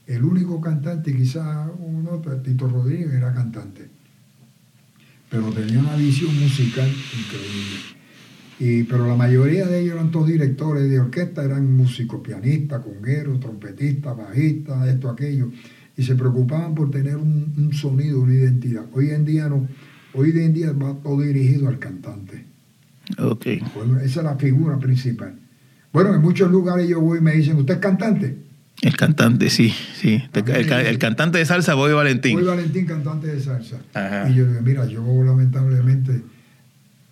[0.06, 3.90] El único cantante, quizá uno, Tito Rodríguez, era cantante.
[5.30, 7.95] Pero tenía una visión musical increíble.
[8.60, 13.40] Y, pero la mayoría de ellos eran todos directores de orquesta, eran músicos, pianistas, congueros,
[13.40, 15.52] trompetistas, bajistas, esto, aquello.
[15.98, 18.86] Y se preocupaban por tener un, un sonido, una identidad.
[18.94, 19.68] Hoy en día no.
[20.14, 22.46] Hoy en día va todo dirigido al cantante.
[23.20, 23.46] Ok.
[23.76, 25.36] Bueno, esa es la figura principal.
[25.92, 28.38] Bueno, en muchos lugares yo voy y me dicen, ¿usted es cantante?
[28.82, 30.22] El cantante, sí, sí.
[30.34, 32.38] El, el ca- el cantante de salsa, Bobby Valentín.
[32.38, 33.78] Soy Valentín, cantante de salsa.
[33.94, 34.30] Ajá.
[34.30, 36.22] Y yo digo, mira, yo lamentablemente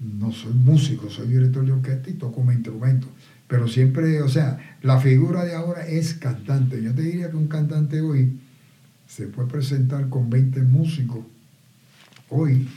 [0.04, 3.08] no soy músico, soy director de orquesta y toco mi instrumento.
[3.48, 6.82] Pero siempre, o sea, la figura de ahora es cantante.
[6.82, 8.40] Yo te diría que un cantante hoy
[9.08, 11.20] se puede presentar con 20 músicos.
[12.30, 12.68] Hoy,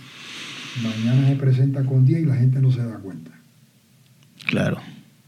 [0.82, 3.30] mañana se presenta con 10 y la gente no se da cuenta.
[4.46, 4.78] Claro.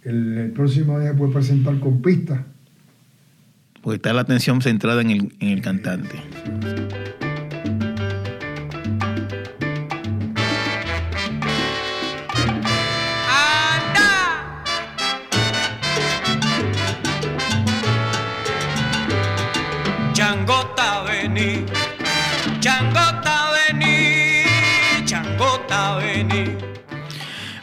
[0.03, 2.41] El, el próximo día puede presentar con pistas.
[3.81, 6.19] Porque está la atención centrada en el, en el cantante.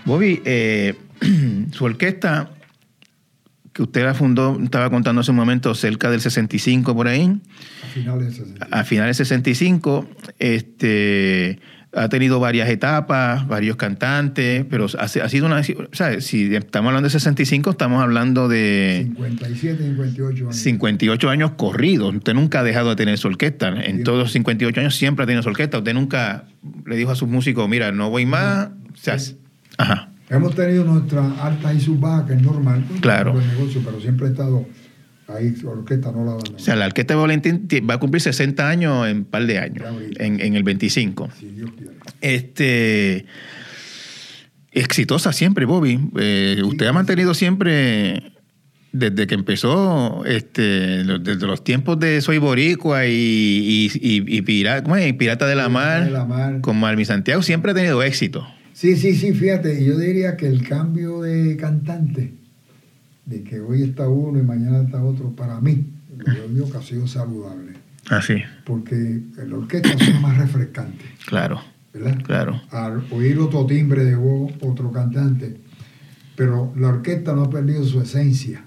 [0.05, 0.93] Bobby, eh,
[1.71, 2.51] su orquesta,
[3.73, 7.41] que usted la fundó, estaba contando hace un momento, cerca del 65 por ahí,
[7.83, 8.67] A finales de 60.
[8.71, 10.07] a finales del 65,
[10.39, 11.59] este,
[11.95, 15.59] ha tenido varias etapas, varios cantantes, pero ha, ha sido una...
[15.59, 20.55] o sea, Si estamos hablando de 65, estamos hablando de 57, 58 años.
[20.55, 22.13] 58 años corridos.
[22.15, 23.69] Usted nunca ha dejado de tener su orquesta.
[23.83, 25.77] En todos los 58 años siempre ha tenido su orquesta.
[25.79, 26.45] Usted nunca
[26.85, 28.69] le dijo a sus músicos, mira, no voy más.
[28.93, 29.17] O sea,
[29.77, 30.09] ajá.
[30.29, 32.83] Hemos tenido nuestras altas y sus bajas, que es normal.
[32.88, 33.39] pues, Claro.
[33.39, 34.65] el negocio, pero siempre he estado
[35.27, 36.55] ahí, la orquesta no la abandonó.
[36.57, 39.59] O sea, la orquesta de Valentín va a cumplir 60 años en un par de
[39.59, 39.85] años,
[40.17, 41.29] en, en el 25.
[41.39, 41.91] si Dios quiere.
[42.21, 43.25] Este,
[44.71, 45.99] exitosa siempre, Bobby.
[46.17, 48.31] Eh, usted ha mantenido siempre,
[48.91, 54.81] desde que empezó, este, desde los tiempos de Soy Boricua y, y, y- y Pira-
[54.83, 55.13] ¿cómo es?
[55.13, 56.61] Pirata de la Pirata Mar, de la Mar.
[56.61, 58.47] con Marmi Santiago, siempre ha tenido éxito.
[58.75, 62.33] Sí, sí, sí, fíjate, yo diría que el cambio de cantante,
[63.25, 66.81] de que hoy está uno y mañana está otro, para mí, lo veo que ha
[66.81, 67.71] sido saludable,
[68.09, 68.35] Así,
[68.65, 71.61] porque la orquesta suena más refrescante, claro,
[71.93, 72.21] ¿verdad?
[72.23, 72.61] claro.
[72.69, 75.55] Al oír otro timbre de voz, otro cantante,
[76.35, 78.61] pero la orquesta no ha perdido su esencia.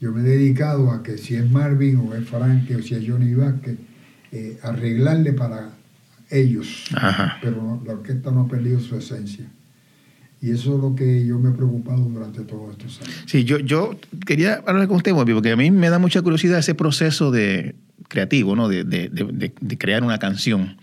[0.00, 3.08] Yo me he dedicado a que si es Marvin o es Frankie o si es
[3.08, 3.78] Johnny Vázquez,
[4.32, 5.73] eh, arreglarle para
[6.34, 7.38] ellos Ajá.
[7.40, 9.46] pero la orquesta no ha perdido su esencia.
[10.42, 13.22] Y eso es lo que yo me he preocupado durante todos estos años.
[13.26, 16.58] Sí, yo, yo quería hablar con usted, Bobby, porque a mí me da mucha curiosidad
[16.58, 17.74] ese proceso de
[18.08, 18.68] creativo, ¿no?
[18.68, 20.76] De, de- de- de- de crear una canción.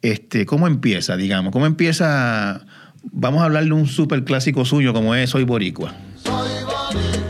[0.00, 1.52] Este, ¿Cómo empieza, digamos?
[1.52, 2.64] ¿Cómo empieza?
[3.12, 5.94] Vamos a hablar de un súper clásico suyo como es Soy Boricua.
[6.16, 6.32] Soy
[6.64, 7.27] boricua,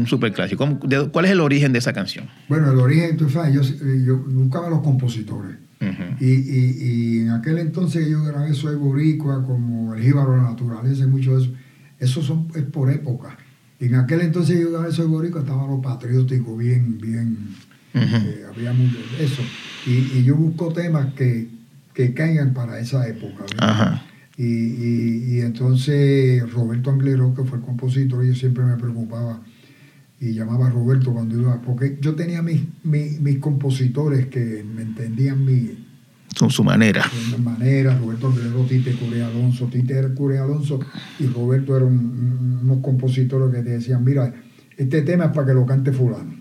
[0.00, 0.64] un súper clásico.
[0.64, 2.26] ¿Cómo- de- ¿Cuál es el origen de esa canción?
[2.48, 3.62] Bueno, el origen, tú sabes, yo,
[4.04, 5.56] yo buscaba a los compositores.
[6.20, 10.50] Y, y- y en aquel entonces yo grabé Soy Boricua, como El Jíbaro de la
[10.50, 11.52] Naturaleza y mucho de eso,
[12.00, 13.36] eso son, es por época.
[13.78, 17.36] Y en aquel entonces yo grabé Soy Boricua, estaba lo patriótico bien, bien,
[17.94, 19.42] eh, había mucho de eso.
[19.86, 21.48] Y, y yo busco temas que,
[21.94, 23.44] que caigan para esa época.
[24.36, 29.40] Y, y- y entonces Roberto Anglero, que fue el compositor, yo siempre me preocupaba
[30.20, 34.82] y llamaba a Roberto cuando iba, porque yo tenía mis, mis, mis compositores que me
[34.82, 35.84] entendían mi,
[36.34, 37.04] Su, su manera.
[37.36, 40.80] mi manera, Roberto Anglero, Tite Cure Alonso, Tite era Cure Alonso
[41.20, 44.34] y Roberto eran un- unos compositores que te decían, mira,
[44.76, 46.36] este tema es para que lo cante fulano.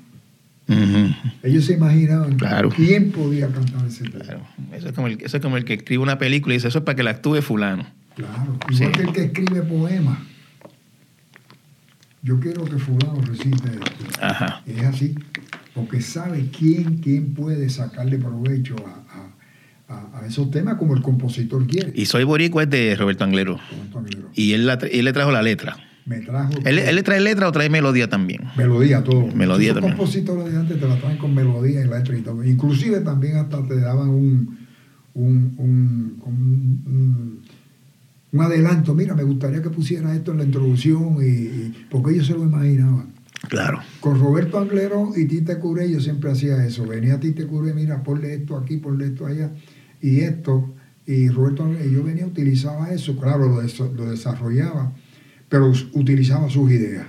[1.43, 2.69] Ellos se imaginaban Claro.
[2.69, 4.23] quién podía cantar ese tema.
[4.25, 4.41] Claro.
[4.73, 6.79] Eso es, como el, eso es como el que escribe una película y dice, eso
[6.79, 7.85] es para que la actúe fulano.
[8.15, 8.99] Claro, igual Sí.
[8.99, 10.17] que el que escribe poemas.
[12.23, 14.05] Yo quiero que fulano recite esto.
[14.21, 14.61] Ajá.
[14.65, 15.15] Es así,
[15.73, 21.93] porque sabe quién, quién puede sacarle provecho a, a- esos temas como el compositor quiere.
[21.95, 23.57] Y Soy Boricua es de Roberto Anglero.
[23.71, 24.29] Roberto Anglero.
[24.33, 25.77] Y él, la le trajo la letra.
[26.05, 28.41] Me trajo ¿Él, él le trae letra o trae melodía también?
[28.57, 29.27] melodía todo.
[29.27, 29.95] Melodía también.
[29.95, 32.43] compositores de antes te la traen con melodía y letra y todo.
[32.43, 34.57] Inclusive también hasta te daban un,
[35.13, 37.41] un, un, un-
[38.39, 38.93] un- adelanto.
[38.95, 42.43] Mira, me gustaría que pusiera esto en la introducción y, y- porque ellos se lo
[42.43, 43.13] imaginaban.
[43.49, 43.79] Claro.
[43.99, 46.85] Con Roberto Anglero y Tite Curé yo siempre hacía eso.
[46.85, 49.51] Venía Tite Curé, mira, ponle esto aquí, ponle esto allá
[50.01, 50.73] y esto.
[51.05, 54.93] Y Roberto Anglero, yo venía, utilizaba eso, claro, lo, des- lo desarrollaba,
[55.47, 57.05] pero utilizaba sus ideas.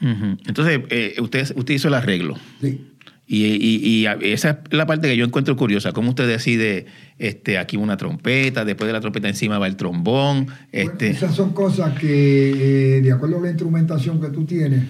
[0.00, 2.36] Entonces, eh, usted, usted hizo el arreglo.
[2.60, 2.86] Sí.
[3.32, 5.92] Y, y- y a- esa es la parte que yo encuentro curiosa.
[5.92, 10.46] ¿Cómo usted decide, este, aquí una trompeta, después de la trompeta encima va el trombón?
[10.46, 14.82] Bueno, Este, esas son cosas que, eh, de acuerdo a la instrumentación que tú tienes,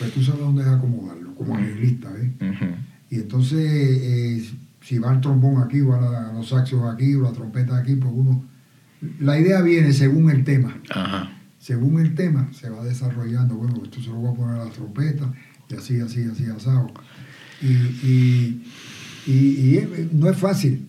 [0.00, 2.74] pues tú sabes dónde acomodarlo, como arreglista, ujú.
[3.08, 4.42] Y entonces, eh,
[4.82, 8.10] si va el trombón aquí, o a los saxos aquí, o la trompeta aquí, pues
[8.12, 8.44] uno...
[9.20, 10.76] La idea viene según el tema.
[10.90, 11.30] Ajá.
[11.60, 13.54] Según el tema, se va desarrollando.
[13.54, 15.32] Bueno, esto se lo voy a poner a la trompeta,
[15.70, 16.90] y así, así, así, asado.
[17.62, 18.62] Y, y,
[19.26, 20.86] y- y, eh, no es fácil,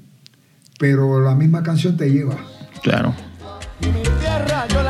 [0.79, 2.35] pero la misma canción te lleva.
[2.83, 3.13] Claro.
[3.81, 4.89] Y mi tierra yo la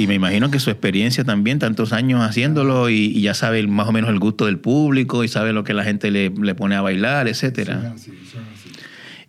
[0.00, 3.86] Y me imagino que su experiencia también, tantos años haciéndolo y, y ya sabe más
[3.88, 6.74] o menos el gusto del público y sabe lo que la gente le, le pone
[6.74, 7.94] a bailar, etcétera.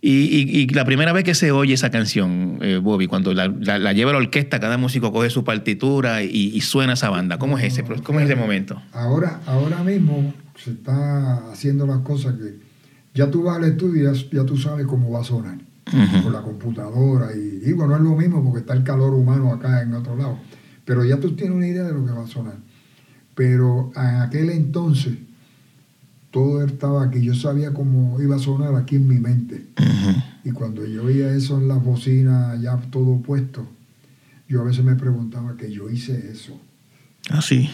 [0.00, 3.46] Y, y- y la primera vez que se oye esa canción, eh, Bobby, cuando la,
[3.48, 7.38] la- la lleva la orquesta, cada músico coge su partitura y, suena esa banda.
[7.38, 8.82] ¿Cómo es ese, cómo es ese momento?
[8.92, 12.54] Ahora, ahora mismo se está haciendo las cosas que
[13.14, 15.58] ya tú vas al estudio y ya, tú sabes cómo va a sonar.
[15.86, 16.22] Ujú.
[16.22, 17.28] Con la computadora.
[17.36, 20.38] Y digo, no es lo mismo porque está el calor humano acá en otro lado.
[20.84, 22.56] Pero ya tú tienes una idea de lo que va a sonar.
[23.34, 25.14] Pero en aquel entonces,
[26.30, 27.20] todo estaba aquí.
[27.22, 29.66] Yo sabía cómo iba a sonar aquí en mi mente.
[30.44, 33.66] Y cuando yo oía eso en las bocinas, ya todo puesto,
[34.48, 36.60] yo a veces me preguntaba que yo hice eso.
[37.30, 37.70] Ah, sí.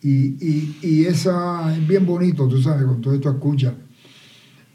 [0.00, 3.74] Y, y, y esa es bien bonito, tú sabes, con todo esto escuchas,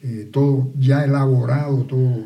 [0.01, 2.25] eh, todo ya elaborado, todo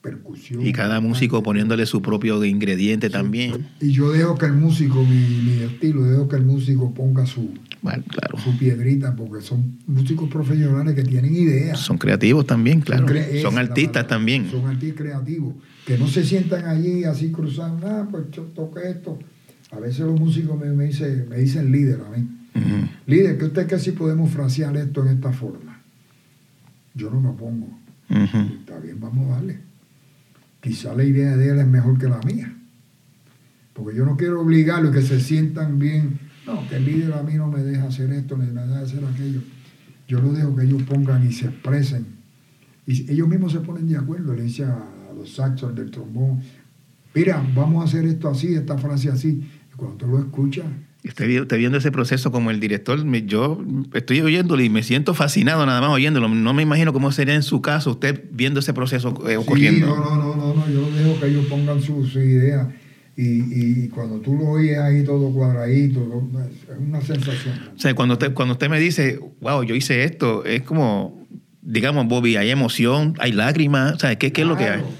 [0.00, 0.66] percusión.
[0.66, 3.68] Y cada músico poniéndole su propio ingrediente también.
[3.80, 7.50] Y yo dejo que el músico, mi, mi estilo, dejo que el músico ponga su,
[7.82, 8.38] Bueno, claro.
[8.38, 11.78] su piedrita, porque son músicos profesionales que tienen ideas.
[11.78, 13.06] Son creativos también, claro.
[13.08, 14.50] esa Son artistas también.
[14.50, 15.54] Son artistas creativos,
[15.86, 19.18] que no se sientan allí así cruzados, ah, pues yo toqué esto.
[19.72, 22.26] A veces los músicos me, me, dicen, me dicen líder a mí.
[23.06, 25.80] Líder, que usted que si podemos frasear esto en esta forma.
[26.94, 27.66] Yo no me opongo.
[28.10, 28.38] Ujú.
[28.60, 29.69] Está bien, vamos a darle.
[30.60, 32.54] Quizá la idea de él es mejor que la mía.
[33.72, 36.18] Porque yo no quiero obligarlo que se sientan bien.
[36.46, 39.04] No, que el líder a mí no me deja hacer esto, ni me deja hacer
[39.04, 39.40] aquello.
[40.08, 42.06] Yo lo dejo que ellos pongan y se expresen.
[42.86, 44.34] Y ellos mismos se ponen de acuerdo.
[44.34, 46.40] Le dicen a los saxos del trombón,
[47.14, 49.48] mira, vamos a hacer esto así, esta frase así.
[49.72, 50.66] Y cuando tú lo escuchas,
[51.02, 55.80] Usted viendo ese proceso como el director, yo estoy oyéndolo y me siento fascinado nada
[55.80, 56.28] más oyéndolo.
[56.28, 59.86] No me imagino cómo sería en su caso usted viendo ese proceso eh, ocurriendo.
[59.86, 62.70] Sí, no, no, no, no, no, yo dejo que ellos pongan su, su idea.
[63.16, 67.54] Y, y cuando tú lo oyes ahí todo cuadradito, es una sensación.
[67.74, 71.26] O sea, cuando usted, cuando usted me dice, wow, yo hice esto, es como,
[71.62, 74.80] digamos, Bobby, hay emoción, hay lágrimas, o sea, ¿qué, qué es lo que hay?
[74.80, 74.94] Claro,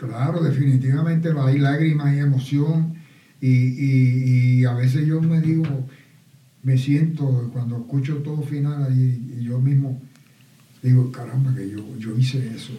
[0.00, 2.94] Claro, definitivamente hay lágrimas, hay emoción.
[3.40, 5.64] Y, y- y a veces yo me digo,
[6.62, 10.00] me siento, cuando escucho todo final, y, yo mismo
[10.82, 12.72] digo, caramba, que yo, yo hice eso.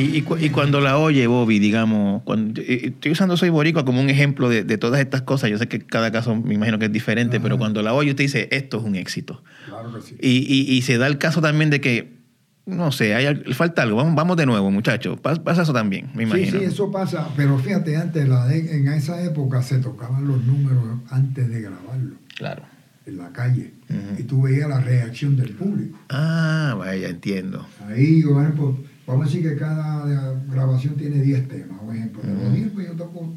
[0.00, 3.84] Y, y cu- y cuando la oye Bobby, digamos, cuando, eh, estoy usando Soy Boricua
[3.84, 6.78] como un ejemplo de, de todas estas cosas, yo sé que cada caso me imagino
[6.78, 7.42] que es diferente, Ajá.
[7.42, 9.42] pero cuando la oye usted dice, esto es un éxito.
[9.66, 10.16] Claro que sí.
[10.20, 12.18] Y, se da el caso también de que,
[12.66, 16.10] no sé, hay, al- falta algo, vamos, vamos de nuevo, muchachos, Pas- pasa eso también,
[16.14, 16.58] me Sí, imagino.
[16.60, 21.00] sí, eso pasa, pero fíjate, antes, la de- en esa época se tocaban los números
[21.10, 22.62] antes de grabarlo, Claro.
[23.06, 23.72] en la calle,
[24.18, 25.98] y tú veías la reacción del público.
[26.10, 27.66] Ah, vaya, entiendo.
[27.88, 28.78] Ahí, por ejemplo,
[29.10, 32.22] vamos a decir que cada grabación tiene 10 temas, por ejemplo.
[32.22, 32.54] De los Ujú.
[32.56, 33.34] 10, pues yo toco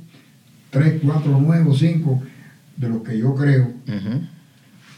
[0.72, 2.24] 3, 4, 9, 5
[2.78, 3.66] de los que yo creo.
[3.88, 4.22] Ujú.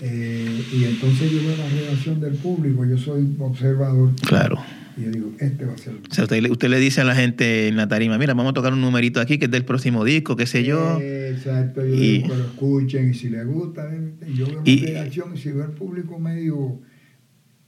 [0.01, 4.57] Eh, y entonces yo veo la reacción del público, yo soy observador, Claro.
[4.97, 6.99] y yo digo, este va a ser el O sea, usted, le- usted le dice
[6.99, 9.51] a la gente en la tarima, mira, vamos a tocar un numerito aquí que es
[9.51, 10.99] del próximo disco, qué sé yo.
[11.01, 13.89] Exacto, yo Y- digo que lo escuchen y si les gusta,
[14.33, 16.81] yo veo Y- la reacción y si veo el público medio,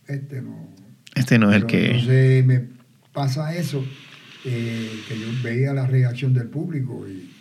[0.08, 0.68] este no.
[1.16, 1.86] Este no es el Pero que...
[1.92, 2.77] Entonces me
[3.18, 3.84] pasa eso,
[4.46, 7.34] eh, que yo veía la reacción del público y,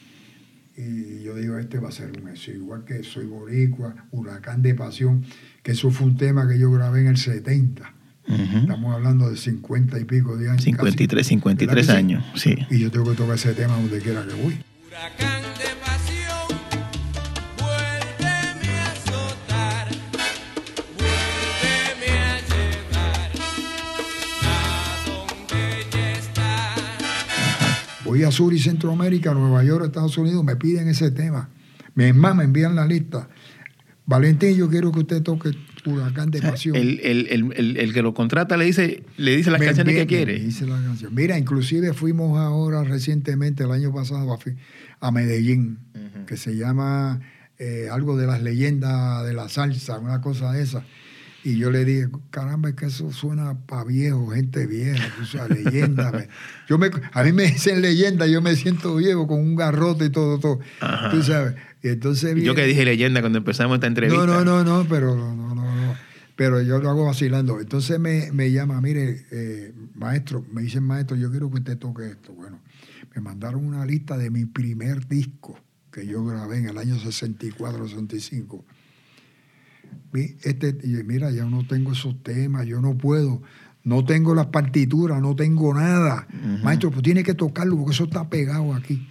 [0.81, 4.75] y yo digo, este va a ser un éxito, igual que Soy Boricua, Huracán de
[4.75, 5.23] Pasión,
[5.63, 7.93] que eso fue un tema que yo grabé en el 70.
[8.27, 8.57] Ujú.
[8.57, 10.65] Estamos hablando de 50 y pico de años.
[10.65, 11.29] 53, casi.
[11.29, 11.99] 53 ¿Verdad que sí?
[11.99, 12.57] años, sí.
[12.71, 14.57] Y yo tengo que tocar ese tema donde quiera que voy.
[14.89, 15.86] Huracán de
[28.17, 31.51] Voy a Sur y Centroamérica, Nueva York, Estados Unidos, me piden ese tema.
[31.95, 33.29] Me, es más, me envían la lista.
[34.07, 35.51] Valentín, yo quiero que usted toque
[35.85, 36.77] Huracán de Pasión.
[36.77, 40.07] el, el- el- el- que lo contrata le dice, le dice las Me canciones que
[40.07, 40.39] quiere.
[40.39, 41.15] me dice la canción.
[41.15, 44.39] Mira, inclusive fuimos ahora recientemente, el año pasado,
[45.01, 45.77] a, Medellín,
[46.27, 47.21] que se llama
[47.59, 50.85] eh, algo de las leyendas de la salsa, una cosa de esa.
[51.47, 55.65] Y yo le dije, caramba, es que eso suena para viejo, gente vieja, tú sabes,
[55.65, 56.27] leyenda.
[56.69, 60.11] yo me, a mí me dicen leyenda, yo me siento viejo con un garrote y
[60.11, 60.59] todo, todo.
[60.81, 61.13] Ajá.
[61.13, 61.55] Tú sabes.
[61.85, 64.27] Y entonces Yo que dije leyenda cuando empezamos esta entrevista.
[64.27, 65.95] no, no, no, no, pero no, no, no.
[66.35, 67.61] pero yo lo hago vacilando.
[67.61, 72.09] Entonces me, me llama, mire, eh, maestro, me dicen, maestro, yo quiero que usted toque
[72.09, 72.33] esto.
[72.33, 72.61] Bueno,
[73.15, 75.57] me mandaron una lista de mi primer disco
[75.93, 78.65] que yo grabé en el año 64, 65.
[80.43, 83.43] Este, y mira, ya no tengo esos temas, yo no puedo,
[83.85, 86.27] no tengo las partituras, no tengo nada.
[86.63, 89.07] Maestro, pues tiene que tocarlo porque eso está pegado aquí.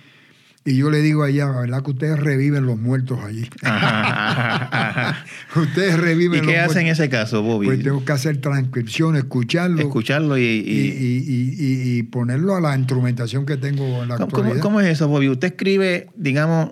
[0.68, 3.48] Y yo le digo allá, ¿verdad que ustedes reviven los muertos allí?
[5.56, 6.72] ustedes reviven ¿Y los qué muertos.
[6.72, 7.68] hace en ese caso, Bobby?
[7.68, 10.42] Pues tengo que hacer transcripción, escucharlo Escucharlo y...
[10.44, 14.62] y, y- ponerlo a la instrumentación que tengo en la ¿Cómo, cómo- actualidad.
[14.64, 15.30] cómo es eso, Bobby?
[15.30, 16.72] Usted escribe, digamos,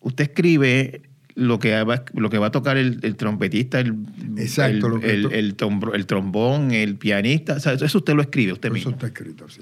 [0.00, 1.02] usted escribe
[1.36, 3.94] lo que va, lo que va a tocar el, el trompetista, el,
[4.38, 7.54] Exacto, el, lo que el- to- el tombro- el trombón, el pianista.
[7.54, 8.90] O sea, eso usted lo escribe usted Eso mismo.
[8.92, 9.60] está escrito, sí.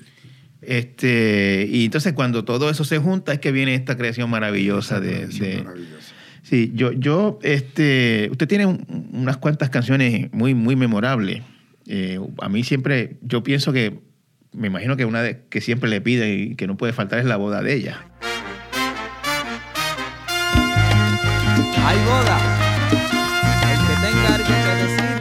[0.62, 5.24] Este, y entonces cuando todo eso se junta es que viene esta creación maravillosa de...
[5.24, 6.14] Es de- maravilloso.
[6.42, 11.42] Sí, yo, yo, este, usted tiene un- unas cuantas canciones muy, muy memorables.
[11.86, 13.98] Eh, a mí siempre, yo pienso que,
[14.52, 17.24] me imagino que una de, que siempre le pide y que no puede faltar es
[17.24, 18.06] la boda de ella.
[21.86, 22.38] Hay boda.
[23.70, 25.12] El que tenga algo que decir,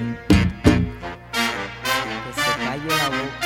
[2.23, 3.43] que se calle la boca.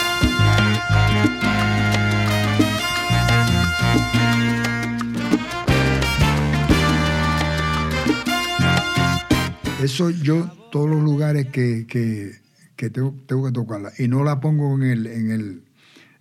[9.84, 12.34] Eso yo, todos los lugares que, que,
[12.76, 13.92] que tengo, tengo que tocarla.
[13.98, 15.67] Y no la pongo en el, en el,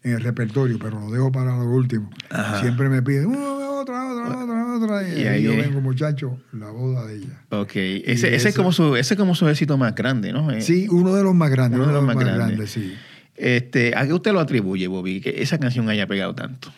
[0.09, 2.09] en el repertorio, pero lo dejo para lo último.
[2.31, 2.61] Ajá.
[2.61, 5.09] Siempre me piden "Uh, otra, otra, otra, otra.
[5.09, 7.43] Y, Y ahí yo vengo, muchacho, la boda de ella.
[7.51, 10.51] Ok, ese, ese es como su, ese es como su éxito más grande, ¿no?
[10.51, 11.79] Eh, Sí, uno de los más grandes.
[11.79, 12.71] Uno de los más grandes.
[12.71, 12.95] sí.
[13.35, 16.73] Este, ¿A qué usted lo atribuye, Bobby, que esa canción haya pegado tanto?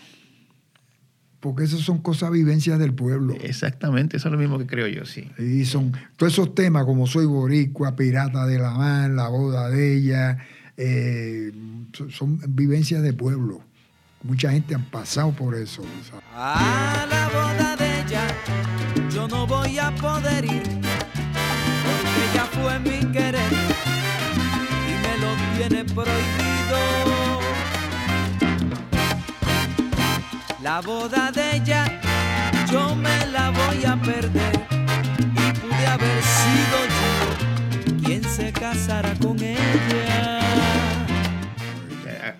[1.40, 3.34] Porque esas son cosas, vivencias del pueblo.
[3.40, 5.30] Exactamente, eso es lo mismo que creo yo, sí.
[5.38, 9.96] Y son todos esos temas como Soy Boricua, Pirata de la Mar, La Boda de
[9.98, 10.38] ella,
[10.78, 11.52] eh,
[12.10, 13.60] son, vivencias de pueblo.
[14.22, 15.82] Mucha gente han pasado por eso.
[16.08, 16.24] ¿sabes?
[16.34, 18.26] A la boda de ella
[19.12, 23.52] yo no voy a poder ir, porque ella fue mi querer
[24.88, 27.40] y me lo tiene prohibido.
[30.62, 32.00] La boda de ella
[32.70, 39.40] yo me la voy a perder y pude haber sido yo quien se casara con
[39.42, 40.47] ella.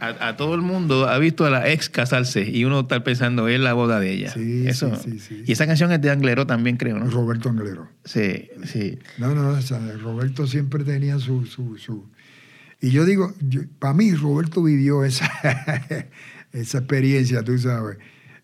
[0.01, 3.65] A, todo el mundo ha visto a la ex casarse y uno está pensando en
[3.65, 4.31] la boda de ella.
[4.33, 4.95] Sí, Eso.
[4.97, 5.43] sí, sí, sí.
[5.47, 7.11] Y esa canción es de Anglero también, creo, ¿no?
[7.11, 7.89] Roberto Anglero.
[8.05, 8.99] Sí, sí.
[9.19, 11.47] No, no, o sea, Roberto siempre tenía su...
[11.47, 12.09] su, su-
[12.81, 13.35] Y yo digo,
[13.79, 15.29] para mí Roberto vivió esa,
[16.53, 17.99] esa experiencia, tú sabes.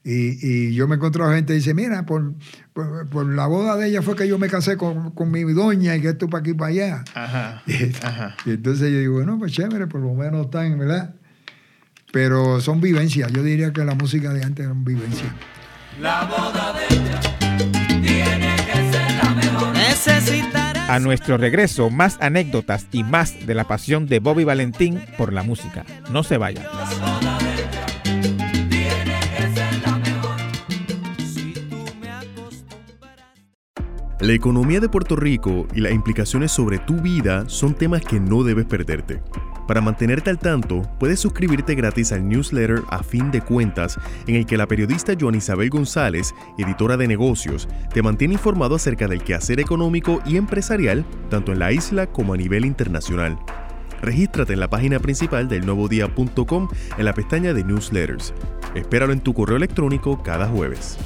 [0.07, 2.35] Y, y yo me encontré a gente que dice, mira, por,
[2.75, 5.97] por, por la boda de ella fue que yo me casé con, con mi doña
[5.97, 7.05] y que esto para aquí y para allá.
[7.15, 7.63] Ajá.
[8.03, 8.37] Ajá.
[8.45, 11.15] Y entonces yo digo, bueno, pues chévere, por lo menos están, ¿verdad?
[12.15, 13.33] Pero son vivencias.
[13.33, 15.33] Yo diría que la música de antes eran vivencias.
[19.73, 25.33] Necesitaré A nuestro regreso, más anécdotas y más de la pasión de Bobby Valentín por
[25.33, 25.85] la música.
[26.13, 26.65] No se vayan.
[34.21, 38.45] La economía de Puerto Rico y las implicaciones sobre tu vida son temas que no
[38.45, 39.21] debes perderte.
[39.67, 44.47] Para mantenerte al tanto, puedes suscribirte gratis al newsletter A Fin de Cuentas, en el
[44.47, 49.61] que la periodista Joan Isabel González, editora de negocios, te mantiene informado acerca del quehacer
[49.61, 53.39] económico y empresarial, tanto en la isla como a nivel internacional.
[54.03, 58.35] Regístrate en la página principal del en la pestaña de newsletters.
[58.75, 60.99] Espéralo en tu correo electrónico cada jueves.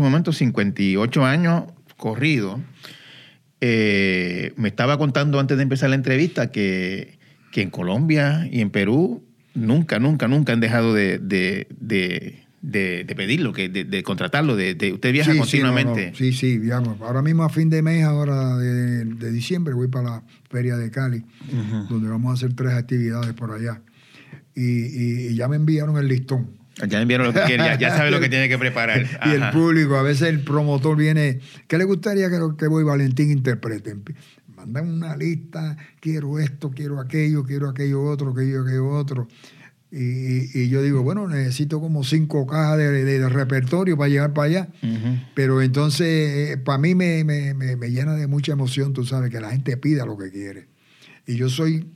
[0.00, 1.64] Un momento, 58 años
[1.96, 2.60] corrido,
[3.60, 7.18] eh, me estaba contando antes de empezar la entrevista que,
[7.52, 9.22] que en Colombia y en Perú
[9.54, 12.42] nunca, nunca, nunca han dejado de, de, de-
[13.14, 16.06] pedirlo, que, de, contratarlo, de, usted viaja Sí, sí, continuamente.
[16.06, 16.16] no, no.
[16.16, 16.60] Sí, sí.
[17.00, 21.22] Ahora mismo a fin de mes, ahora de, diciembre, voy para la Feria de Cali,
[21.88, 23.80] donde vamos a hacer tres actividades por allá.
[24.54, 26.50] Y, y- y ya me enviaron el listón.
[26.88, 29.06] Ya enviaron lo que quiere, ya, sabe lo que tiene que preparar.
[29.26, 33.30] Y el público, a veces el promotor viene, ¿qué le gustaría que, que Boy Valentín
[33.30, 33.94] interprete?
[34.56, 39.28] Mandan una lista, quiero esto, quiero aquello, quiero aquello otro, aquello, aquello otro.
[39.90, 44.32] Y, y- yo digo, bueno, necesito como cinco cajas de, de- de repertorio para llegar
[44.32, 44.68] para allá.
[45.34, 49.40] Pero entonces, para mí me, me- me- me llena de mucha emoción, tú sabes, que
[49.40, 50.68] la gente pida lo que quiere.
[51.26, 51.86] Y yo soy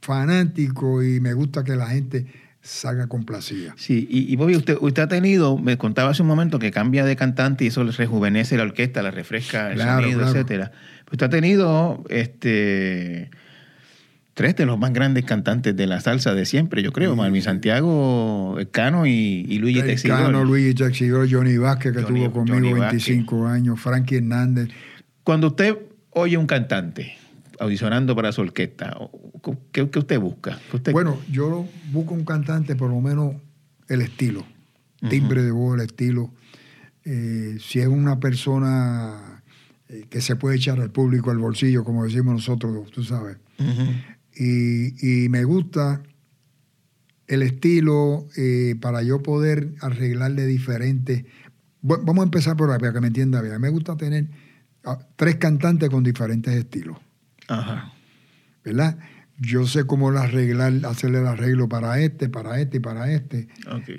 [0.00, 2.26] fanático y me gusta que la gente
[2.62, 3.74] salga complacida.
[3.76, 7.04] Sí, y, y Bobby, usted, usted ha tenido, me contaba hace un momento que cambia
[7.04, 10.32] de cantante y eso le rejuvenece la orquesta, la refresca el Claro, sonido, claro.
[10.34, 10.72] etcétera.
[11.10, 13.30] Usted ha tenido este
[14.34, 17.42] tres de los más grandes cantantes de la salsa de siempre, yo creo, Marvin.
[17.42, 20.18] Santiago, Cano y, y Luigi Texidor.
[20.22, 24.68] Cano, Luigi Texidor, Johnny Vázquez, que Johnny- tuvo conmigo Johnny 25 años, Frankie Hernández.
[25.22, 25.76] Cuando usted
[26.10, 27.14] oye un cantante
[27.62, 28.96] audicionando para su orquesta,
[29.72, 30.58] ¿qué, qué usted busca?
[30.70, 33.34] ¿Qué usted- Bueno, yo busco un cantante, por lo menos
[33.88, 34.44] el estilo,
[35.08, 36.30] timbre de voz, el estilo.
[37.04, 39.42] Eh, si es una persona
[39.88, 43.36] eh, que se puede echar al público al bolsillo, como decimos nosotros, tú sabes.
[44.34, 46.02] Y, y me gusta
[47.26, 51.24] el estilo eh, para yo poder arreglarle diferentes.
[51.82, 53.60] Bu- Vamos a empezar por ahí, para que me entienda bien.
[53.60, 54.28] Me gusta tener
[54.84, 56.98] ah, tres cantantes con diferentes estilos.
[57.60, 57.92] Ajá.
[58.64, 58.98] ¿verdad?
[59.38, 63.48] Yo sé cómo arreglar, hacerle el arreglo para este, para este y para este.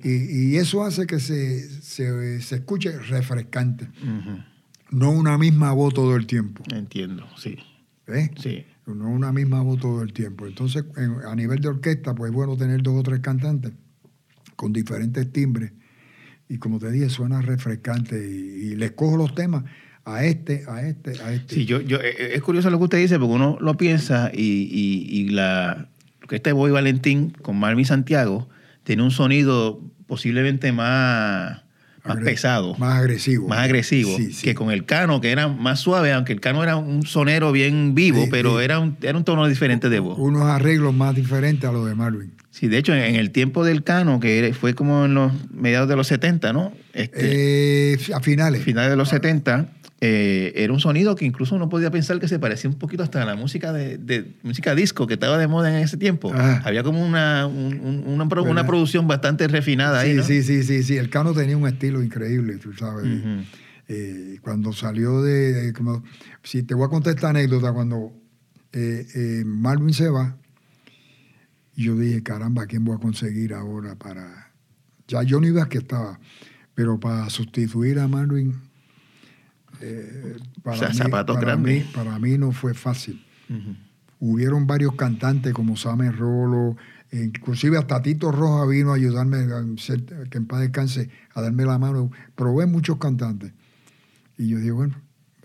[0.04, 3.90] Y, y eso hace que se, se, se escuche refrescante.
[4.92, 6.64] No una misma voz todo el tiempo.
[6.74, 7.58] Entiendo, sí.
[8.08, 8.30] ¿ves?
[8.42, 8.66] Sí.
[8.86, 10.46] No una misma voz todo el tiempo.
[10.46, 13.74] Entonces, en- a nivel de orquesta, pues es bueno tener dos o tres cantantes
[14.56, 15.72] con diferentes timbres.
[16.48, 18.16] Y como te dije, suena refrescante.
[18.30, 19.64] Y, y les cojo los temas
[20.06, 21.56] a este, a este, a este.
[21.56, 24.68] Sí, yo, yo, eh, es curioso lo que usted dice, porque uno lo piensa y,
[24.72, 25.88] y, y la,
[26.28, 28.48] que este Boy Valentín con Marvin Santiago
[28.84, 31.62] tiene un sonido posiblemente más,
[32.04, 33.54] más Agre- pesado, más, Más agresivo.
[33.54, 34.44] agresivo, Sí, sí.
[34.44, 37.96] que con el Cano, que era más suave, aunque el Cano era un sonero bien
[37.96, 38.60] vivo, Sí, pero.
[38.60, 40.20] Era, un, era un tono diferente de voz.
[40.20, 42.34] Unos arreglos más diferentes a los de Marvin.
[42.52, 45.96] Sí, de hecho, en, el tiempo del Cano, que fue como en los mediados de
[45.96, 46.74] los 70, ¿no?
[46.94, 48.64] Este, Eh, a finales.
[48.64, 49.70] finales de los 70,
[50.06, 53.22] eh, era un sonido que incluso uno podía pensar que se parecía un poquito hasta
[53.22, 56.34] a la música de, de- música disco que estaba de moda en ese tiempo.
[56.34, 56.62] Ajá.
[56.66, 58.68] Había como una, un- un- una, pro- una ¿Verdad?
[58.68, 60.24] producción bastante refinada ahí, Sí, ¿no?
[60.24, 60.98] sí, sí, sí, sí.
[60.98, 63.08] El Cano tenía un estilo increíble, tú sabes.
[63.88, 66.04] Eh, cuando salió de, de- como,
[66.44, 68.12] si te voy a contar esta anécdota, cuando
[68.74, 70.36] eh, eh, Marvin se va,
[71.76, 74.52] yo dije, caramba, ¿quién voy a conseguir ahora para...
[75.08, 76.20] Ya Johnny Vázquez estaba,
[76.76, 78.54] pero para sustituir a Marvin,
[79.82, 81.86] eh, para, O sea, mí, zapatos para, grandes.
[81.86, 83.24] mí, para mí no fue fácil.
[84.20, 86.78] Hubieron varios cantantes como Samuel Rolo,
[87.12, 91.42] e inclusive hasta Tito Roja vino a ayudarme, a ser- que en paz descanse, a
[91.42, 92.10] darme la mano.
[92.36, 93.52] Probé muchos cantantes.
[94.38, 94.96] Y yo digo, bueno,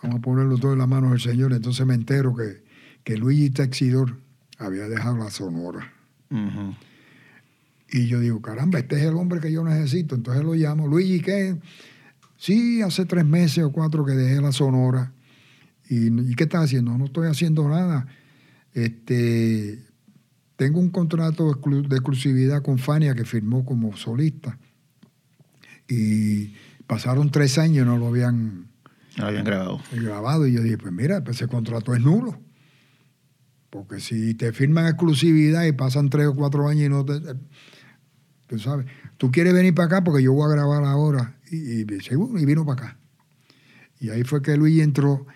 [0.02, 1.52] vamos a ponerlo todo en las manos del Señor.
[1.52, 2.62] Entonces me entero que,
[3.04, 4.16] que Luigi Texidor
[4.58, 5.92] había dejado la sonora.
[7.90, 10.14] Y yo digo, caramba, este es el hombre que yo necesito.
[10.14, 11.56] Entonces lo llamo, Luigi, ¿qué?
[12.38, 15.12] Sí, hace tres meses o cuatro que dejé la sonora.
[15.90, 16.96] ¿Y, ¿y qué estás haciendo?
[16.96, 18.06] No estoy haciendo nada.
[18.72, 19.82] Este,
[20.56, 24.56] tengo un contrato de exclusividad con Fania que firmó como solista.
[25.88, 26.54] Y
[26.86, 28.68] pasaron tres años y no lo habían
[29.16, 29.80] No habían grabado.
[29.92, 30.46] grabado.
[30.46, 32.40] Y yo dije, pues mira, pues ese contrato es nulo.
[33.70, 37.20] Porque si te firman exclusividad y pasan tres o cuatro años y no te...
[38.46, 38.86] Tú sabes,
[39.18, 41.36] tú quieres venir para acá porque yo voy a grabar ahora.
[41.50, 42.98] Y, y, seguro, y vino para acá.
[44.00, 45.26] Y ahí fue que Luigi entró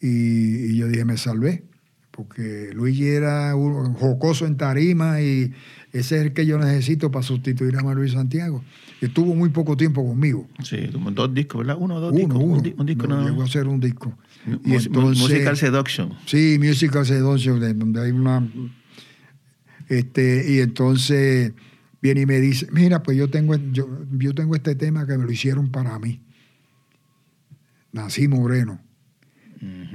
[0.00, 1.64] y, y yo dije, me salvé.
[2.10, 5.52] Porque Luigi era un jocoso en tarima y
[5.92, 8.62] ese es el que yo necesito para sustituir a Manuel Santiago.
[9.00, 10.46] Estuvo muy poco tiempo conmigo.
[10.62, 11.76] Sí, como dos discos, ¿verdad?
[11.80, 12.36] Uno o dos Uno, discos.
[12.42, 12.54] uno.
[12.56, 14.18] Un, di- un disco No, llegó a hacer un disco.
[14.44, 16.12] Mu- Y entonces- Musical Seduction.
[16.26, 18.46] Sí, Musical Seduction, de- donde hay una...
[19.88, 21.52] Este, y entonces
[22.00, 25.24] viene y me dice, mira, pues yo tengo, yo, yo tengo este tema que me
[25.24, 26.22] lo hicieron para mí.
[27.92, 28.80] Nací Moreno.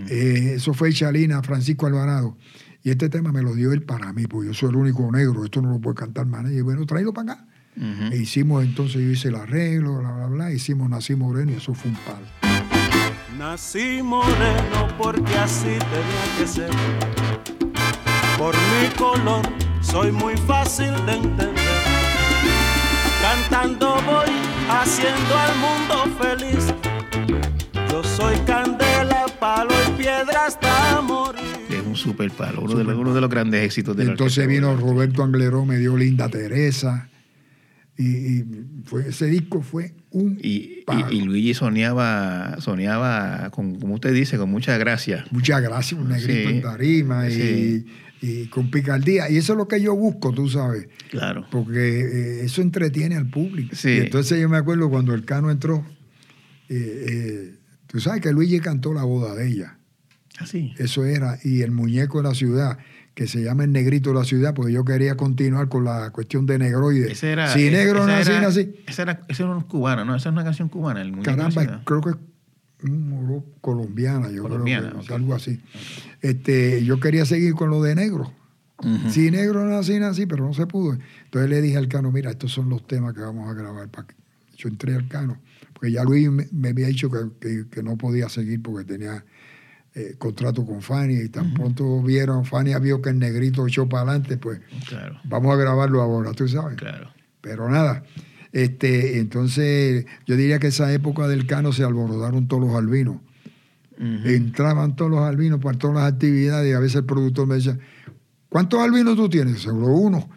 [0.09, 2.37] Eh, eso fue Chalina, Francisco Alvarado.
[2.83, 5.43] Y este tema me lo dio él para mí, porque yo soy el único negro,
[5.43, 6.59] esto no lo puede cantar más nadie.
[6.59, 7.47] Y bueno, tráelo para acá.
[7.75, 8.13] Ujú.
[8.13, 11.73] E hicimos entonces, yo hice el arreglo, bla, bla, bla, hicimos Nací Moreno y eso
[11.73, 12.55] fue un palo.
[13.37, 16.69] Nací moreno porque así tenía que ser.
[18.37, 19.45] Por mi color
[19.81, 21.64] soy muy fácil de entender.
[23.29, 24.29] Cantando voy
[24.69, 26.73] haciendo al mundo feliz.
[27.89, 31.41] Yo soy candela, palo y piedra hasta morir.
[31.71, 34.43] Es un super palo, uno, de los, uno de los grandes éxitos de la Entonces
[34.45, 34.75] orquesta vino.
[34.79, 37.09] Roberto Angleró, me dio Linda Teresa.
[37.97, 38.03] Y,
[38.41, 38.45] y
[38.83, 41.07] fue, ese disco fue un Y, palo.
[41.11, 45.25] y, y Luigi soñaba, soñaba con, como usted dice, con mucha gracia.
[45.31, 47.41] Muchas gracias, un negrito Sí, en tarima y, sí.
[47.87, 48.04] y
[48.49, 49.29] con picardía.
[49.29, 50.87] Y eso es lo que yo busco, tú sabes.
[51.09, 51.45] Claro.
[51.51, 53.75] Porque eh, eso entretiene al público.
[53.75, 53.89] Sí.
[53.89, 55.85] Y entonces yo me acuerdo cuando el Cano entró,
[56.69, 57.55] eh, eh,
[57.87, 59.77] tú sabes que Luigi cantó la boda de ella.
[60.39, 60.73] Así.
[60.77, 61.37] Eso era.
[61.43, 62.77] Y el muñeco de la ciudad,
[63.13, 66.45] que se llama el negrito de la ciudad, porque yo quería continuar con la cuestión
[66.45, 67.11] de negroide.
[67.11, 68.75] Ese era, si ese- negro nací, era- nací.
[68.87, 70.15] Esa era, esa era un cubano, ¿no?
[70.15, 71.01] Esa es una canción cubana.
[71.01, 71.83] El muñeco de la Caramba, ciudad.
[71.85, 72.11] creo que
[72.83, 75.59] un colombiana, yo Colombiana, creo que algo así.
[76.21, 78.31] Este, yo quería seguir con lo de negro.
[78.79, 79.09] Ujú.
[79.09, 80.97] Sí, negro nací, nací, pero no se pudo.
[81.25, 83.87] Entonces le dije al Cano, mira, estos son los temas que vamos a grabar.
[83.89, 84.15] pa' que-".
[84.57, 85.37] Yo entré al Cano,
[85.73, 89.23] porque ya Luis me, me había dicho que, que- que no podía seguir porque tenía
[89.97, 94.03] eh, contrato con Fanny y tan pronto vieron, Fanny vio que el negrito echó para
[94.11, 94.59] adelante, pues
[94.89, 96.75] Claro, vamos a grabarlo ahora, tú sabes.
[96.75, 97.09] claro.
[97.39, 98.03] Pero nada,
[98.55, 103.17] este, entonces yo diría que esa época del Cano se alborotaron todos los albinos.
[103.99, 107.77] Entraban todos los albinos para todas las actividades y a veces el productor me decía,
[108.47, 109.61] ¿cuántos albinos tú tienes?
[109.61, 110.29] Seguro uno.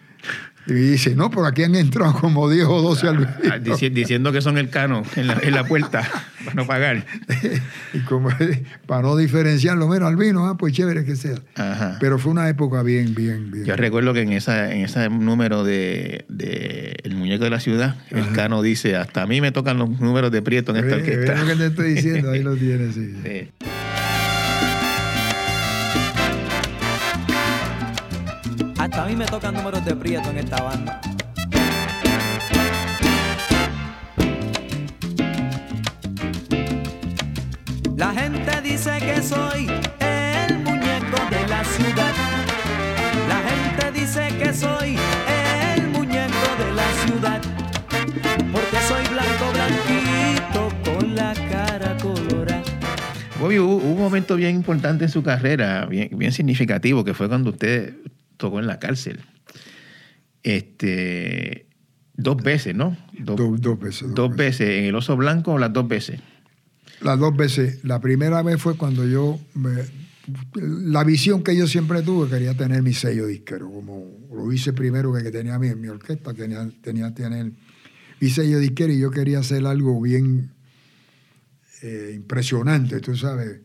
[0.68, 3.32] Y dice, no, por aquí han entrado como 10 o 12 albinos.
[3.50, 6.02] Ah, dici- diciendo que son el cano en la, en la puerta
[6.44, 7.06] para no pagar.
[7.94, 8.28] y como,
[8.86, 11.36] para no diferenciarlo, mira, albino, ah, pues chévere que sea.
[11.56, 11.96] Ajá.
[12.00, 13.64] Pero fue una época bien, bien, bien.
[13.64, 17.96] Yo recuerdo que en esa en ese número de, de El Muñeco de la Ciudad,
[18.10, 21.34] el Cano dice, hasta a mí me tocan los números de Prieto en esta orquesta.
[21.34, 23.14] lo que te estoy diciendo, ahí lo tienes, sí.
[23.24, 23.48] Sí.
[28.78, 31.00] Hasta a mí me tocan números de prieto en esta banda.
[37.96, 39.66] La gente dice que soy
[39.98, 42.14] el muñeco de la ciudad.
[43.28, 44.96] La gente dice que soy
[45.74, 47.42] el muñeco de la ciudad.
[48.52, 52.62] Porque soy blanco, blanquito, con la cara colorada.
[53.40, 57.50] Bobby, hubo, un momento bien importante en su carrera, bien, bien significativo, que fue cuando
[57.50, 57.94] usted
[58.38, 59.20] tocó en la cárcel.
[60.42, 61.66] Este,
[62.14, 62.96] dos veces, ¿no?
[63.18, 64.02] Dos, Dos, dos veces.
[64.08, 64.60] dos dos veces.
[64.68, 64.78] veces.
[64.80, 66.20] ¿En el oso blanco las dos veces?
[67.02, 67.84] Las dos veces.
[67.84, 69.84] La primera vez fue cuando yo, me-
[70.54, 75.12] la visión que yo siempre tuve, quería tener mi sello disquero, como lo hice primero
[75.12, 77.52] que, que tenía mi, mi orquesta, tenía, tenía tener
[78.20, 80.50] mi sello disquero y yo quería hacer algo bien
[81.82, 83.60] eh, impresionante, tú sabes.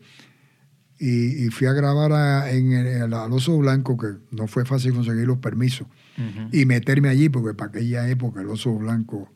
[0.98, 4.92] Y, y fui a grabar a- en el, al Oso Blanco, que no fue fácil
[4.94, 5.86] conseguir los permisos,
[6.52, 9.28] y meterme allí, porque para aquella época el Oso Blanco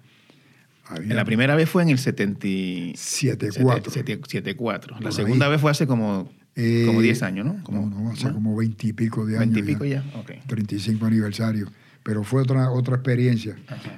[0.86, 3.90] había La primera vez fue en el 74.
[3.92, 4.30] 74.
[4.30, 4.96] 74.
[5.00, 5.52] La segunda ahí.
[5.52, 7.62] vez fue hace como, Eh, como 10 años, ¿no?
[7.64, 9.54] Como, no, no, hace como veintipico de años.
[9.54, 10.04] 20 y pico ya.
[10.16, 10.32] Ok.
[10.46, 11.70] 35 aniversario.
[12.04, 13.56] Pero fue otra, otra experiencia.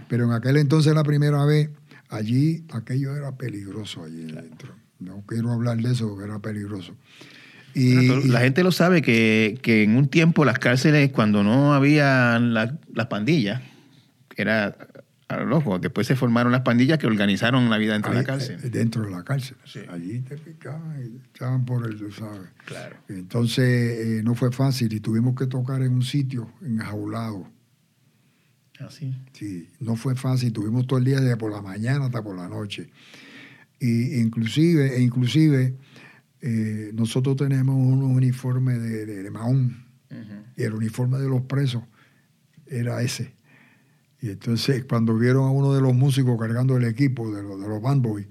[0.08, 1.70] Pero en aquel entonces, la primera vez,
[2.08, 4.74] allí, aquello era peligroso allí dentro.
[4.98, 6.94] No quiero hablar de eso porque era peligroso.
[7.74, 11.72] Y, Bueno, la gente lo sabe que, que en un tiempo las cárceles, cuando no
[11.74, 13.62] había la- las pandillas,
[14.36, 14.76] era
[15.28, 15.78] a lo loco.
[15.78, 18.58] Después se formaron las pandillas que organizaron la vida dentro de la ahí, cárcel.
[18.64, 19.56] eh, dentro de la cárcel.
[19.64, 19.80] Sí.
[19.88, 22.48] Allí te picaban y echaban por el, tú sabes.
[22.64, 22.96] Claro.
[23.08, 27.46] Entonces eh, no fue fácil y tuvimos que tocar en un sitio enjaulado.
[28.80, 29.14] Así.
[29.32, 30.52] Sí, no fue fácil.
[30.52, 32.88] Tuvimos todo el día desde por la mañana hasta por la noche.
[33.78, 35.74] Y inclusive, e inclusive
[36.42, 39.86] eh, nosotros tenemos unos uniformes de, de, de Mahón
[40.56, 41.82] y el uniforme de los presos
[42.66, 43.34] era ese.
[44.20, 47.68] Y entonces cuando vieron a uno de los músicos cargando el equipo de los, de
[47.68, 48.26] los band boys,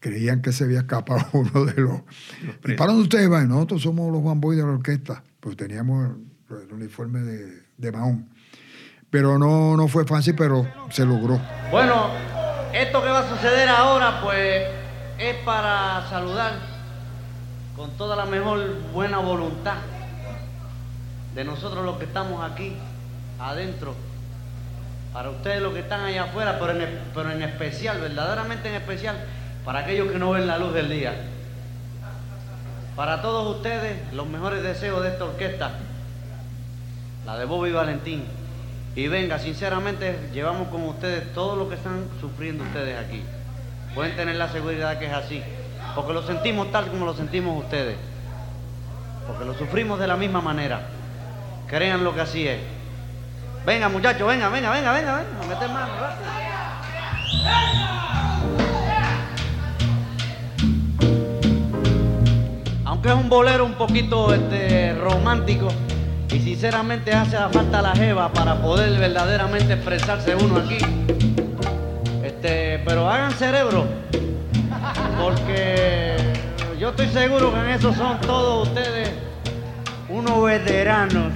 [0.00, 2.00] creían que se había escapado uno de los...
[2.42, 2.78] ¿Y presos.
[2.78, 3.48] para dónde ustedes van?
[3.48, 5.24] Nosotros somos los band boys de la orquesta.
[5.40, 6.16] Pues teníamos
[6.50, 8.28] el, el uniforme de, de Mahón.
[9.10, 11.40] Pero no, no fue fácil, pero se logró.
[11.70, 12.08] Bueno,
[12.72, 14.62] esto que va a suceder ahora, pues,
[15.18, 16.73] es para saludar
[17.76, 19.76] con toda la mejor buena voluntad
[21.34, 22.74] de nosotros los que estamos aquí
[23.40, 23.94] adentro,
[25.12, 29.16] para ustedes los que están allá afuera, pero en, pero en especial, verdaderamente en especial,
[29.64, 31.14] para aquellos que no ven la luz del día.
[32.94, 35.72] Para todos ustedes, los mejores deseos de esta orquesta,
[37.26, 38.24] la de Bobby Valentín.
[38.94, 43.22] Y venga, sinceramente, llevamos con ustedes todo lo que están sufriendo ustedes aquí.
[43.94, 45.42] Pueden tener la seguridad que es así.
[45.94, 47.96] Porque lo sentimos tal como lo sentimos ustedes.
[49.26, 50.80] Porque lo sufrimos de la misma manera.
[51.68, 52.60] Crean lo que así es.
[53.64, 55.64] Venga, muchachos, venga, venga, venga, venga, venga.
[55.64, 55.92] a mano.
[62.84, 65.68] Aunque es un bolero un poquito este, romántico
[66.30, 70.78] y sinceramente hace falta la jeva para poder verdaderamente expresarse uno aquí.
[72.22, 73.86] Este, pero hagan cerebro,
[75.24, 76.16] porque
[76.78, 79.10] yo estoy seguro que en eso son todos ustedes
[80.10, 81.32] unos veteranos.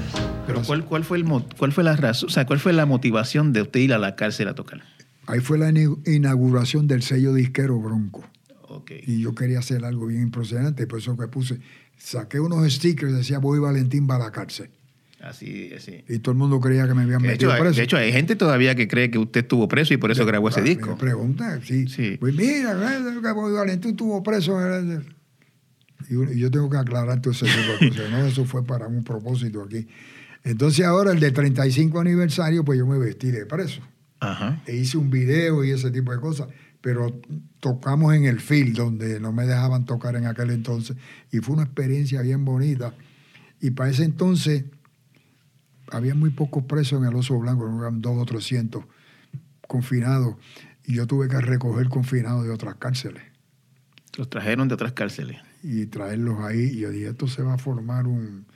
[0.47, 1.25] Pero ¿cuál, cuál, fue el,
[1.57, 4.15] ¿cuál fue la razón, o sea, cuál fue la motivación de usted ir a la
[4.15, 4.83] cárcel a tocar?
[5.27, 5.73] Ahí fue la
[6.07, 8.25] inauguración del sello disquero Bronco.
[8.69, 8.93] Ok.
[9.07, 11.61] Y yo quería hacer algo bien impresionante, por eso que puse,
[11.97, 14.71] saqué unos stickers, decía voy Valentín para la cárcel.
[15.21, 16.05] Así, así.
[16.09, 17.77] Y todo el mundo creía que me habían De metido hecho, preso.
[17.77, 20.49] de hecho, hay gente todavía que cree que usted estuvo preso y por eso grabó
[20.49, 20.91] ese Ah, disco.
[20.91, 21.89] Me pregunta, sí.
[21.89, 22.17] Sí.
[22.21, 24.57] Pues mira, ¿verdad que Bobby Valentín estuvo preso.
[26.09, 28.11] Y yo tengo que aclarar todo ese tipo de.
[28.11, 29.89] No, eso fue para un propósito aquí.
[30.45, 33.81] Entonces ahora el de 35 aniversario, pues yo me vestí de preso.
[34.21, 34.63] Ajá.
[34.67, 36.49] E hice un video y ese tipo de cosas.
[36.81, 37.21] Pero
[37.59, 40.97] tocamos en el field, donde no me dejaban tocar en aquel entonces.
[41.33, 42.95] Y fue una experiencia bien bonita.
[43.61, 44.65] Y para ese entonces
[45.93, 48.85] había muy pocos presos en el Oso Blanco, eran dos o trescientos
[49.67, 50.37] confinados.
[50.85, 53.23] Y yo tuve que recoger confinados de otras cárceles
[54.17, 55.37] Los trajeron de otras cárceles.
[55.63, 56.61] y traerlos ahí.
[56.61, 58.47] Y yo dije, esto se va a formar un...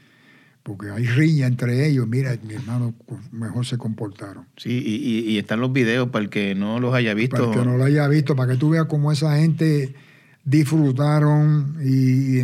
[0.62, 2.06] Porque hay riña entre ellos.
[2.06, 2.94] Mira, mi hermano
[3.32, 4.46] mejor se comportaron.
[4.56, 7.36] Sí, y, y- y están los videos para el que no los haya visto.
[7.36, 9.92] Para el que no lo haya visto, para que tú veas cómo esa gente
[10.44, 12.38] disfrutaron y,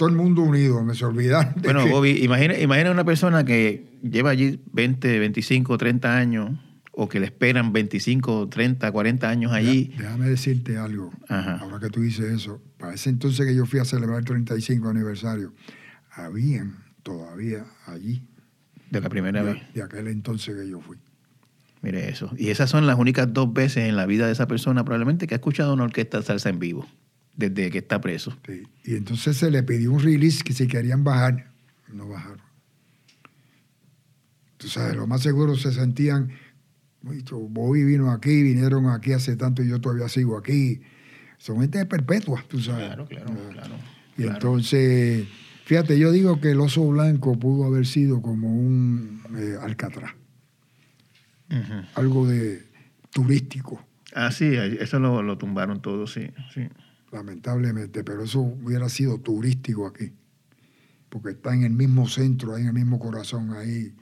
[0.00, 1.52] todo el mundo unido, me se olvidaron.
[1.56, 6.58] de Bueno, que- Bobby, imagina, imagina una persona que lleva allí 20, 25, 30 años
[6.92, 9.92] o que le esperan 25, 30, 40 años allí.
[9.98, 11.58] Déjame decirte algo, Ajá.
[11.58, 14.88] ahora que tú dices eso, para ese entonces que yo fui a celebrar el 35
[14.88, 15.52] aniversario,
[16.12, 18.22] habían todavía allí,
[18.90, 19.62] De la primera de, vez.
[19.74, 20.96] de aquel entonces que yo fui.
[21.82, 22.30] Mire eso.
[22.38, 25.34] Y esas son las únicas dos veces en la vida de esa persona probablemente que
[25.34, 26.86] ha escuchado una orquesta de salsa en vivo,
[27.36, 28.36] desde que está preso.
[28.46, 28.62] Sí.
[28.84, 31.50] Y entonces se le pidió un release que si querían bajar,
[31.92, 32.40] no bajaron.
[34.56, 36.30] Tú sabes, lo más seguro se sentían,
[37.02, 40.82] "Uy, yo- Bobby vino aquí, vinieron aquí hace tanto y yo todavía sigo aquí.
[41.38, 42.86] Son gente perpetua, tú sabes.
[42.88, 43.74] Claro, claro, claro.
[44.18, 44.32] Y claro.
[44.34, 45.26] entonces,
[45.64, 50.12] fíjate, yo digo que el oso blanco pudo haber sido como un eh, alcatraz,
[51.94, 52.62] algo de
[53.12, 56.62] turístico, Ah, sí, eso lo, lo tumbaron todo, sí, sí.
[57.12, 60.12] Lamentablemente, pero eso hubiera sido turístico aquí,
[61.08, 63.92] porque está en el mismo centro, ahí en el mismo corazón, ahí.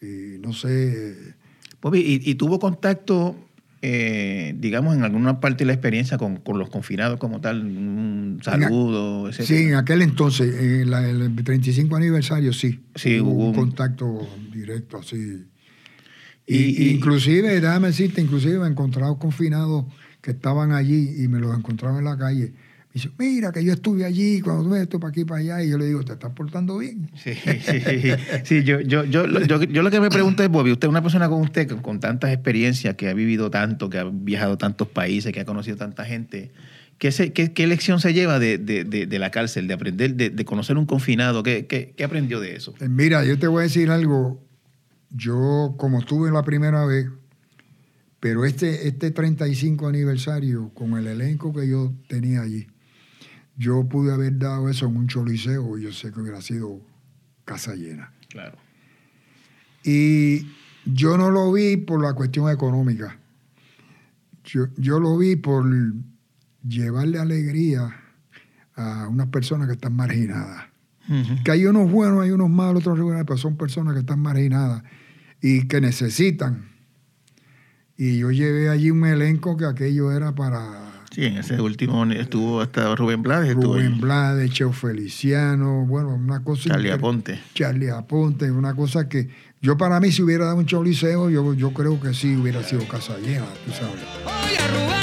[0.00, 1.34] Y no sé,
[1.80, 3.36] Bobby, ¿y, y tuvo contacto,
[3.82, 7.64] eh, digamos, en alguna parte de la experiencia con, con los confinados como tal?
[7.64, 9.68] Un saludo, sí, etcétera?
[9.68, 12.80] en aquel entonces, en la- el 35 aniversario, sí.
[12.94, 15.44] Sí, hubo hubo un contacto directo así.
[16.46, 19.84] Y- inclusive, déjame decirte, inclusive me he encontrado confinados
[20.20, 22.52] que estaban allí y me los encontraba en la calle.
[22.88, 25.62] Me dice, mira que yo estuve allí cuando tú esto para aquí para allá.
[25.62, 27.10] Y yo le digo, ¿te estás portando bien?
[27.14, 27.80] Sí, sí,
[28.44, 31.28] sí, yo, yo, yo, yo, yo lo que me pregunto es, Bobby, usted, una persona
[31.28, 34.88] como usted, con, con tantas experiencias, que ha vivido tanto, que ha viajado a tantos
[34.88, 36.50] países, que ha conocido tanta gente,
[36.98, 40.14] ¿qué, se- qué, qué lección se lleva de, de- de- de la cárcel, de aprender,
[40.14, 41.42] de, de conocer un confinado?
[41.42, 42.74] ¿Qué, qué, qué aprendió de eso?
[42.88, 44.42] Mira, yo te voy a decir algo.
[45.10, 47.06] Yo, como estuve la primera vez,
[48.20, 52.66] pero este, este 35 aniversario, con el elenco que yo tenía allí,
[53.56, 56.80] yo pude haber dado eso en un choliseo y yo sé que hubiera sido
[57.44, 58.12] casa llena.
[58.28, 58.56] Claro.
[59.84, 60.46] Y
[60.84, 63.18] yo no lo vi por la cuestión económica.
[64.44, 65.64] Yo, yo lo vi por
[66.66, 67.94] llevarle alegría
[68.74, 70.66] a unas personas que están marginadas.
[71.42, 74.82] Que hay unos buenos, hay unos malos, otros regulares, pero son personas que están marginadas
[75.40, 76.67] y que necesitan.
[77.98, 82.60] Y yo llevé allí un elenco que aquello era para Sí, en ese último estuvo
[82.60, 83.54] hasta Rubén Blades.
[83.54, 84.00] Rubén.
[84.00, 86.70] Blades, Cheo Feliciano, bueno, una cosa...
[86.70, 87.40] Charlie Aponte.
[87.54, 89.28] Charlie Aponte, una cosa que
[89.60, 92.86] yo para mí si hubiera dado un choliseo, yo, yo creo que sí hubiera sido
[92.86, 94.97] casa llena, tú sabes.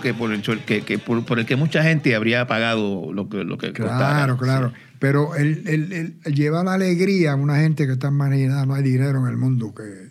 [0.00, 3.44] Que por el, que, que por, por el que mucha gente habría pagado lo que,
[3.44, 3.98] lo que costara.
[4.24, 4.72] Claro, claro.
[4.98, 9.20] Pero el, el, llevar la alegría a una gente que está marginada, no hay dinero
[9.20, 10.08] en el mundo que,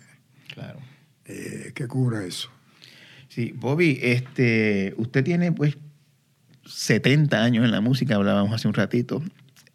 [0.52, 0.80] Claro.
[1.26, 2.50] eh, que cubra eso.
[3.28, 5.76] Sí, Bobby, este, usted tiene pues
[6.66, 9.22] 70 años en la música, hablábamos hace un ratito.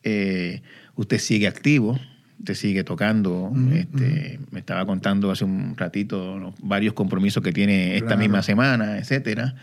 [0.04, 0.62] Eh,
[0.96, 2.00] usted sigue activo,
[2.39, 3.52] usted sigue tocando.
[3.74, 8.20] este, Me estaba contando hace un ratito los varios compromisos que tiene esta Claro.
[8.22, 9.56] misma semana, etcétera.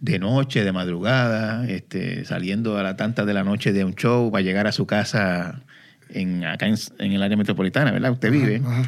[0.00, 4.30] De noche, de madrugada, este, saliendo a la tantas de la noche de un show
[4.32, 5.62] para llegar a su casa
[6.08, 8.12] en, acá en, en el área metropolitana, ¿verdad?
[8.12, 8.62] Usted vive.
[8.64, 8.82] Ajá.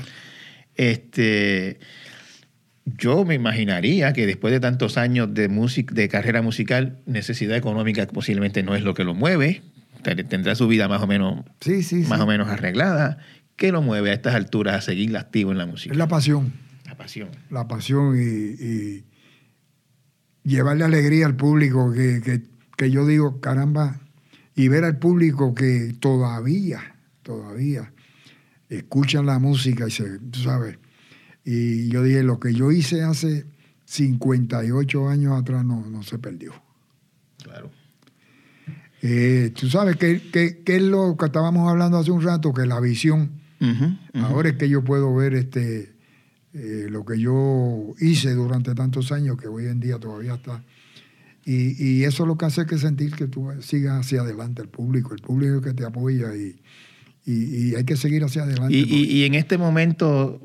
[0.75, 1.79] Este,
[2.85, 8.07] yo me imaginaría que después de tantos años de, music, de carrera musical, necesidad económica
[8.07, 9.63] posiblemente no es lo que lo mueve.
[10.03, 12.23] Ten- Tendrá su vida más o menos, Sí, sí, más sí.
[12.25, 13.19] o menos arreglada.
[13.57, 15.93] ¿Qué lo mueve a estas alturas a seguir activo en la música?
[15.93, 16.53] Es la pasión.
[16.87, 17.29] La pasión.
[17.51, 19.05] la pasión y, y
[20.45, 22.43] llevarle alegría al público, que, que-
[22.76, 24.01] que yo digo, caramba,
[24.57, 27.93] y ver al público que todavía, todavía
[28.68, 30.78] escuchan la música y se, tú sabes.
[31.45, 33.45] Y yo dije, lo que yo hice hace
[33.84, 36.53] 58 años atrás no, no se perdió.
[37.43, 37.70] Claro.
[39.03, 42.66] Eh, tú sabes que, que- que es lo que estábamos hablando hace un rato, que
[42.66, 43.30] la visión,
[44.14, 45.93] ahora es que yo puedo ver este
[46.55, 50.62] eh, lo que yo hice durante tantos años, que hoy en día todavía está.
[51.44, 54.68] Y, y eso es lo que hace que sentir que tú sigas hacia adelante, el
[54.68, 56.57] público, el público que te apoya y,
[57.26, 58.74] y- y hay que seguir hacia adelante.
[58.74, 60.40] Y, en este momento,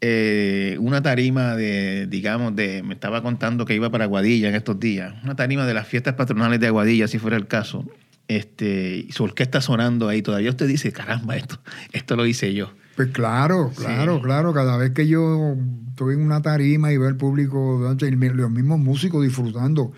[0.00, 4.78] eh, una tarima de, digamos, de, me estaba contando que iba para Aguadilla en estos
[4.80, 7.84] días, una tarima de las fiestas patronales de Aguadilla, si fuera el caso,
[8.28, 11.60] este, y su orquesta sonando ahí, todavía usted dice, caramba, esto,
[11.92, 12.72] esto lo hice yo.
[13.04, 14.22] Pues claro, claro, Sí.
[14.22, 14.52] claro.
[14.52, 15.56] Cada vez que yo
[15.90, 19.92] estoy en una tarima y veo al público, los mismos músicos disfrutando,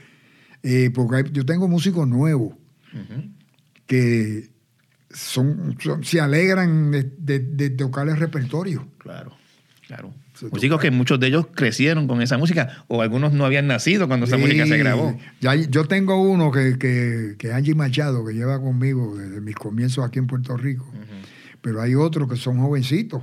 [0.62, 2.54] eh, porque hay- yo tengo músicos nuevos
[3.86, 4.50] que
[5.10, 8.86] son, son- se alegran de, de- de tocar el repertorio.
[8.98, 9.32] Claro,
[9.86, 10.14] claro.
[10.34, 14.08] Se Músicos que muchos de ellos crecieron con esa música, o algunos no habían nacido
[14.08, 15.16] cuando esa música se grabó.
[15.40, 20.04] ya- yo tengo uno que, que, que Angie Machado, que lleva conmigo desde mis comienzos
[20.04, 20.86] aquí en Puerto Rico.
[21.62, 23.22] Pero hay otros que son jovencitos,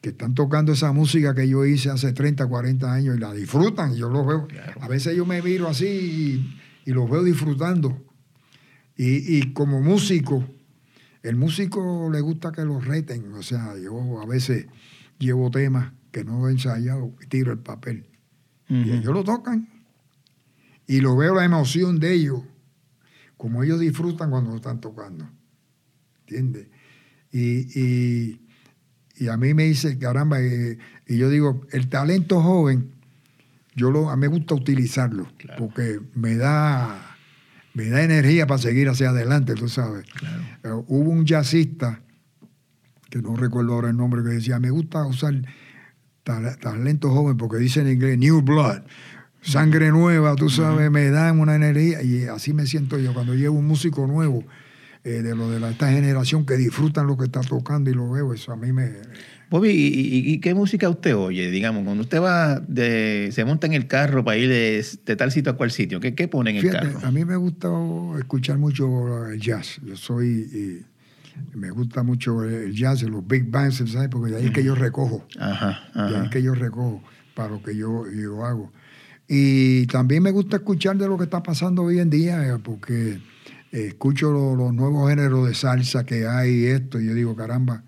[0.00, 3.92] que están tocando esa música que yo hice hace 30, 40 años y la disfrutan.
[3.92, 4.48] y Yo los veo.
[4.80, 5.86] A veces yo me miro así
[6.86, 8.02] y, y los veo disfrutando.
[8.96, 10.48] Y, y como músico,
[11.22, 13.34] el músico le gusta que lo reten.
[13.34, 14.66] O sea, yo a veces
[15.18, 18.06] llevo temas que no he ensayado y tiro el papel.
[18.68, 19.68] Y ellos lo tocan.
[20.86, 22.42] Y lo veo la emoción de ellos,
[23.36, 25.28] como ellos disfrutan cuando lo están tocando.
[26.20, 26.68] ¿Entiendes?
[27.32, 28.40] Y, y-
[29.16, 32.90] y a mí me dice, caramba, eh, y yo digo, el talento joven,
[33.76, 35.28] yo lo, a mí me gusta utilizarlo,
[35.58, 37.16] porque me da,
[37.74, 40.06] me da energía para seguir hacia adelante, tú sabes.
[40.64, 42.00] Eh, hubo un jazzista,
[43.10, 45.34] que no recuerdo ahora el nombre, que decía, me gusta usar
[46.24, 48.82] tal- talento joven, porque dice en inglés, new blood,
[49.42, 53.12] sangre nueva, tú sabes, me dan una energía, y así me siento yo.
[53.12, 54.44] Cuando llevo un músico nuevo,
[55.04, 58.10] eh, de lo de la- esta generación que disfrutan lo que está tocando y lo
[58.10, 58.90] veo, eso a mí me...
[59.50, 61.50] Bobby, ¿y, y- y qué música usted oye?
[61.50, 65.32] Digamos, cuando usted va, de, se monta en el carro para ir de, de tal
[65.32, 67.00] sitio a cual sitio, ¿qué, qué pone en el Fíjate, carro?
[67.04, 67.68] a mí me gusta
[68.18, 69.80] escuchar mucho el jazz.
[69.84, 70.82] Yo soy, eh,
[71.54, 74.08] me gusta mucho el jazz, los big bands, ¿sabes?
[74.08, 75.26] Porque de ahí es que yo recojo.
[75.38, 77.02] Ajá, De ahí es que yo recojo
[77.34, 78.70] para lo que yo, yo hago.
[79.26, 83.18] Y también me gusta escuchar de lo que está pasando hoy en día, eh, porque
[83.72, 87.84] escucho lo- los nuevos géneros de salsa que hay, esto, y yo digo, caramba,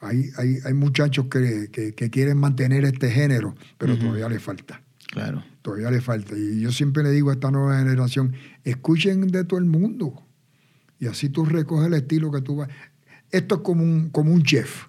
[0.00, 4.82] hay, hay, hay muchachos que, que- que quieren mantener este género, pero todavía le falta.
[5.08, 5.42] Claro.
[5.62, 6.36] Todavía le falta.
[6.36, 8.32] Y yo siempre le digo a esta nueva generación,
[8.64, 10.22] escuchen de todo el mundo.
[11.00, 12.68] Y así tú recoges el estilo que tú vas.
[13.30, 14.86] Esto es como un, como un chef.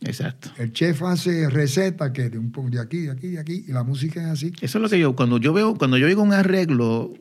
[0.00, 0.50] Exacto.
[0.58, 3.84] El chef hace recetas que de un de aquí, de aquí, de aquí, y la
[3.84, 4.52] música es así.
[4.60, 7.14] Eso es lo que yo, cuando yo veo, cuando yo oigo un arreglo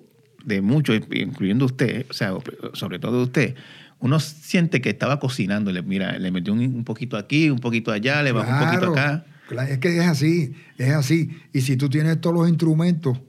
[0.43, 2.33] de muchos, incluyendo usted, o sea,
[2.73, 3.55] sobre todo usted,
[3.99, 7.91] uno siente que estaba cocinando, le, mira, le metió un, un poquito aquí, un poquito
[7.91, 9.25] allá, le bajó un poquito acá.
[9.47, 11.29] claro, es que es así, es así.
[11.53, 13.19] Y si tú tienes todos los instrumentos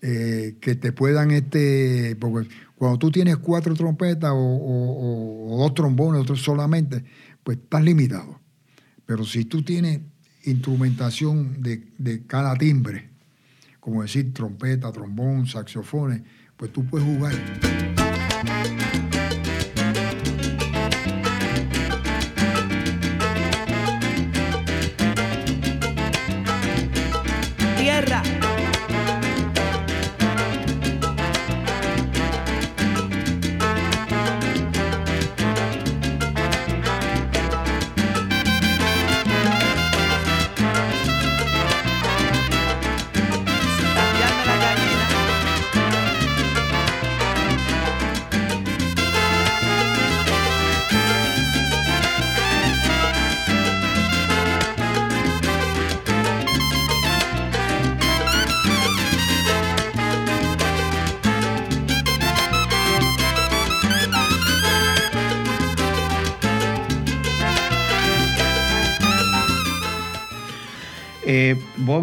[0.00, 5.74] eh, que te puedan, este, porque cuando tú tienes cuatro trompetas o, o- o dos
[5.74, 7.04] trombones, otros solamente,
[7.42, 8.40] pues estás limitado.
[9.06, 10.00] Pero si tú tienes
[10.44, 13.08] instrumentación de, de cada timbre,
[13.80, 16.22] como decir trompeta, trombón, saxofones,
[16.58, 17.32] pues tú puedes jugar.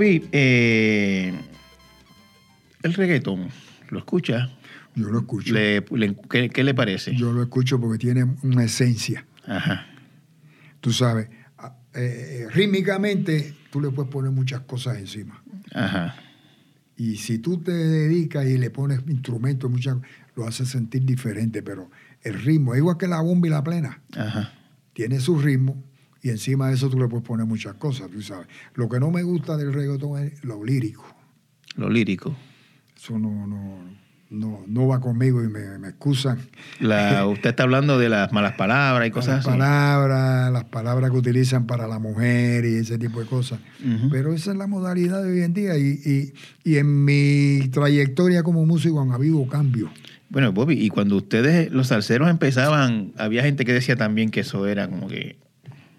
[0.03, 1.33] Eh, eh,
[2.83, 3.49] el reggaetón,
[3.89, 4.49] ¿lo escucha?
[4.95, 5.53] Yo lo escucho.
[5.53, 7.15] Le- le- ¿qué, qué le parece?
[7.15, 9.25] Yo lo escucho porque tiene una esencia.
[9.45, 9.87] Ajá.
[10.81, 11.29] Tú sabes,
[11.93, 15.43] eh, rítmicamente tú le puedes poner muchas cosas encima.
[15.73, 16.15] Ajá.
[16.97, 19.97] Y si tú te dedicas y le pones instrumentos, muchas,
[20.35, 21.89] lo haces sentir diferente, pero
[22.21, 24.53] el ritmo, igual que la bomba y la plena, Ajá.
[24.93, 25.83] tiene su ritmo
[26.26, 28.47] y encima de eso tú le puedes poner muchas cosas, tú sabes.
[28.73, 31.05] Lo que no me gusta del reggaetón es lo lírico.
[31.76, 32.36] Lo lírico.
[32.97, 33.78] Eso no, no,
[34.32, 36.39] no, no va conmigo y me, me excusan.
[36.80, 39.49] La, usted está hablando de las malas palabras y cosas las así.
[39.59, 43.59] palabras, las palabras que utilizan para la mujer y ese tipo de cosas.
[44.09, 48.41] Pero esa es la modalidad de hoy en día y, y- y en mi trayectoria
[48.41, 49.91] como músico han habido cambios.
[50.30, 54.65] Bueno, Bobby, y cuando ustedes, los salseros empezaban, había gente que decía también que eso
[54.65, 55.38] era como que...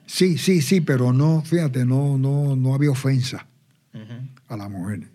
[0.07, 3.47] Sí, sí, sí, pero no, fíjate, no, no, no había ofensa
[4.49, 5.09] a la mujer.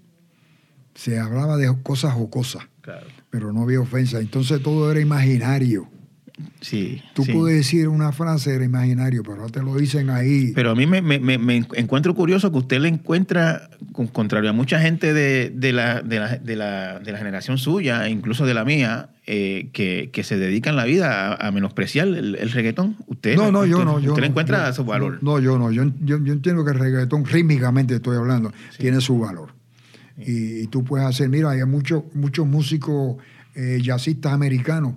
[0.96, 3.08] Se hablaba de cosas jocosas, Claro.
[3.30, 4.20] pero no había ofensa.
[4.20, 5.88] Entonces todo era imaginario.
[6.62, 7.02] Sí.
[7.14, 7.32] Tú sí.
[7.34, 10.52] puedes decir una frase, era imaginario, pero ahora te lo dicen ahí.
[10.56, 14.54] Pero a mí me, me- me- encuentro curioso que usted le encuentra, con, contrario a
[14.54, 18.54] mucha gente de, de la, de, la, de la- de la generación suya, incluso de
[18.54, 22.98] la mía, eh, que, que se dedican la vida a, a menospreciar el, el reggaetón.
[23.08, 24.00] Usted No, no, yo no.
[24.00, 25.20] Yo Usted le no, encuentra yo- su valor.
[25.22, 25.72] No, yo no.
[25.72, 29.50] Yo, yo, yo entiendo que el reggaetón, rítmicamente estoy hablando, tiene su valor.
[30.18, 33.18] Y, y tú puedes hacer, mira, hay muchos muchos músicos
[33.56, 34.94] eh, jazzistas americanos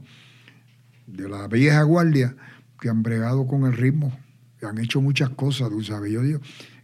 [1.07, 2.37] de la vieja guardia
[2.81, 4.17] que han bregado con el ritmo,
[4.59, 6.13] que han hecho muchas cosas, tú sabes.
[6.13, 6.41] Yo digo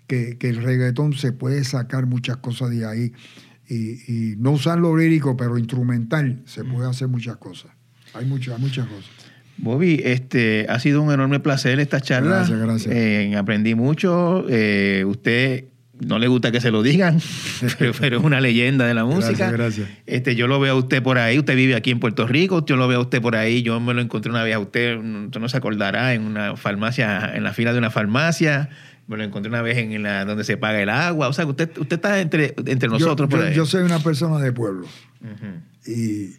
[0.06, 3.12] que, que el reggaetón se puede sacar muchas cosas de ahí
[3.68, 7.72] y, y no usar lo lírico, pero instrumental, se puede hacer muchas cosas.
[8.14, 9.10] Hay muchas, muchas cosas.
[9.56, 12.36] Bobby, este, ha sido un enorme placer esta charla.
[12.36, 12.94] Gracias, gracias.
[12.94, 14.46] Eh, aprendí mucho.
[14.48, 15.66] Eh, usted
[16.00, 17.20] no le gusta que se lo digan,
[18.00, 19.50] pero, es una leyenda de la música.
[19.50, 19.88] Gracias, gracias.
[20.06, 21.38] Este, yo lo veo a usted por ahí.
[21.38, 22.64] Usted vive aquí en Puerto Rico.
[22.64, 23.62] Yo lo veo a usted por ahí.
[23.62, 24.96] Yo me lo encontré una vez a usted.
[24.96, 28.70] Usted no se acordará en una farmacia, en la fila de una farmacia.
[29.06, 31.28] Me lo encontré una vez en la donde se paga el agua.
[31.28, 33.54] O sea, que usted, usted está entre, entre Yo- nosotros por yo, ahí.
[33.54, 34.86] yo soy una persona de pueblo
[35.86, 36.36] y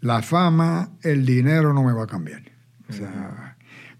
[0.00, 2.42] la fama, el dinero no me va a cambiar.
[2.88, 3.47] O sea,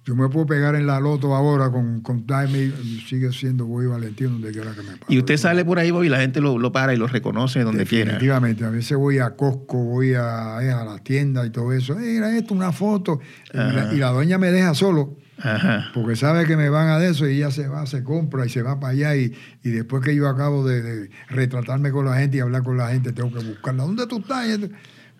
[0.08, 2.72] yo me puedo pegar en la loto ahora con, con Time
[3.06, 5.04] sigue siendo Boy Valentín donde quiera que me pare.
[5.06, 7.60] Y usted sale por ahí, Bobby, y la gente lo, lo para y lo reconoce
[7.60, 8.12] donde quiera.
[8.12, 8.64] Definitivamente.
[8.64, 11.92] A veces voy a Costco, voy a, eh, a la tienda y todo eso.
[11.98, 13.20] "Eh, Mira esto, una foto.
[13.52, 15.18] Y la, y la doña me deja solo.
[15.36, 15.90] Ajá.
[15.92, 18.48] Porque sabe que me van a de eso y ella se va, se compra y
[18.48, 19.14] se va para allá.
[19.14, 22.78] Y, y después que yo acabo de, de retratarme con la gente y hablar con
[22.78, 23.82] la gente, tengo que buscarla.
[23.82, 24.46] ¿Dónde tú estás?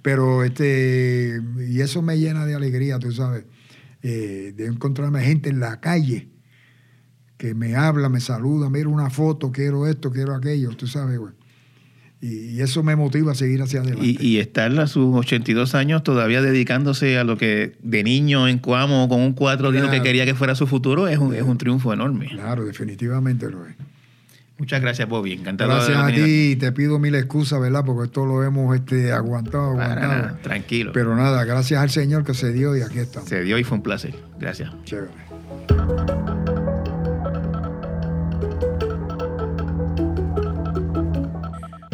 [0.01, 3.44] Pero este, y eso me llena de alegría, tú sabes,
[4.02, 6.28] eh, de encontrarme gente en la calle
[7.36, 11.32] que me habla, me saluda, mira una foto, quiero esto, quiero aquello, tú sabes, güey.
[12.20, 14.04] Y, eso me motiva a seguir hacia adelante.
[14.04, 18.58] Y, y estar a sus 82 años todavía dedicándose a lo que de niño en
[18.58, 20.02] Cuamo con un 4 dijo que Claro.
[20.02, 22.26] quería que fuera su futuro es un, es un triunfo enorme.
[22.26, 23.76] Claro, definitivamente lo es.
[24.59, 25.32] Muchas gracias, Bobby.
[25.35, 27.85] Encantado Gracias de a haberlo tenido ti, te pido mil excusas, ¿verdad?
[27.86, 30.22] Porque esto lo hemos este, aguantado, Para aguantado.
[30.22, 30.90] nada, tranquilo.
[30.93, 33.28] Pero nada, gracias al Señor que se dio y aquí estamos.
[33.28, 34.14] Se dio y fue un placer.
[34.39, 34.70] Gracias.
[34.85, 35.12] Chévere.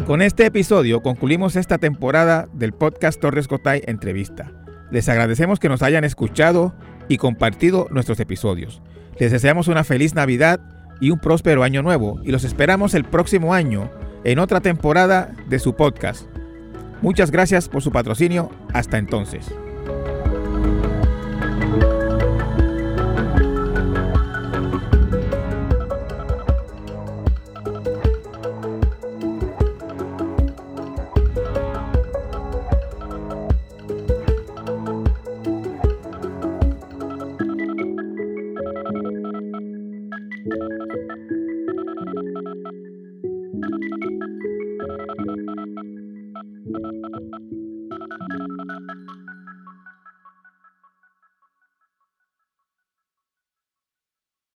[0.07, 4.51] Con este episodio concluimos esta temporada del podcast Torres Cotay Entrevista.
[4.91, 6.75] Les agradecemos que nos hayan escuchado
[7.07, 8.81] y compartido nuestros episodios.
[9.19, 13.53] Les deseamos una feliz Navidad y un próspero año nuevo y los esperamos el próximo
[13.53, 13.89] año
[14.23, 16.27] en otra temporada de su podcast.
[17.01, 18.49] Muchas gracias por su patrocinio.
[18.73, 19.53] Hasta entonces.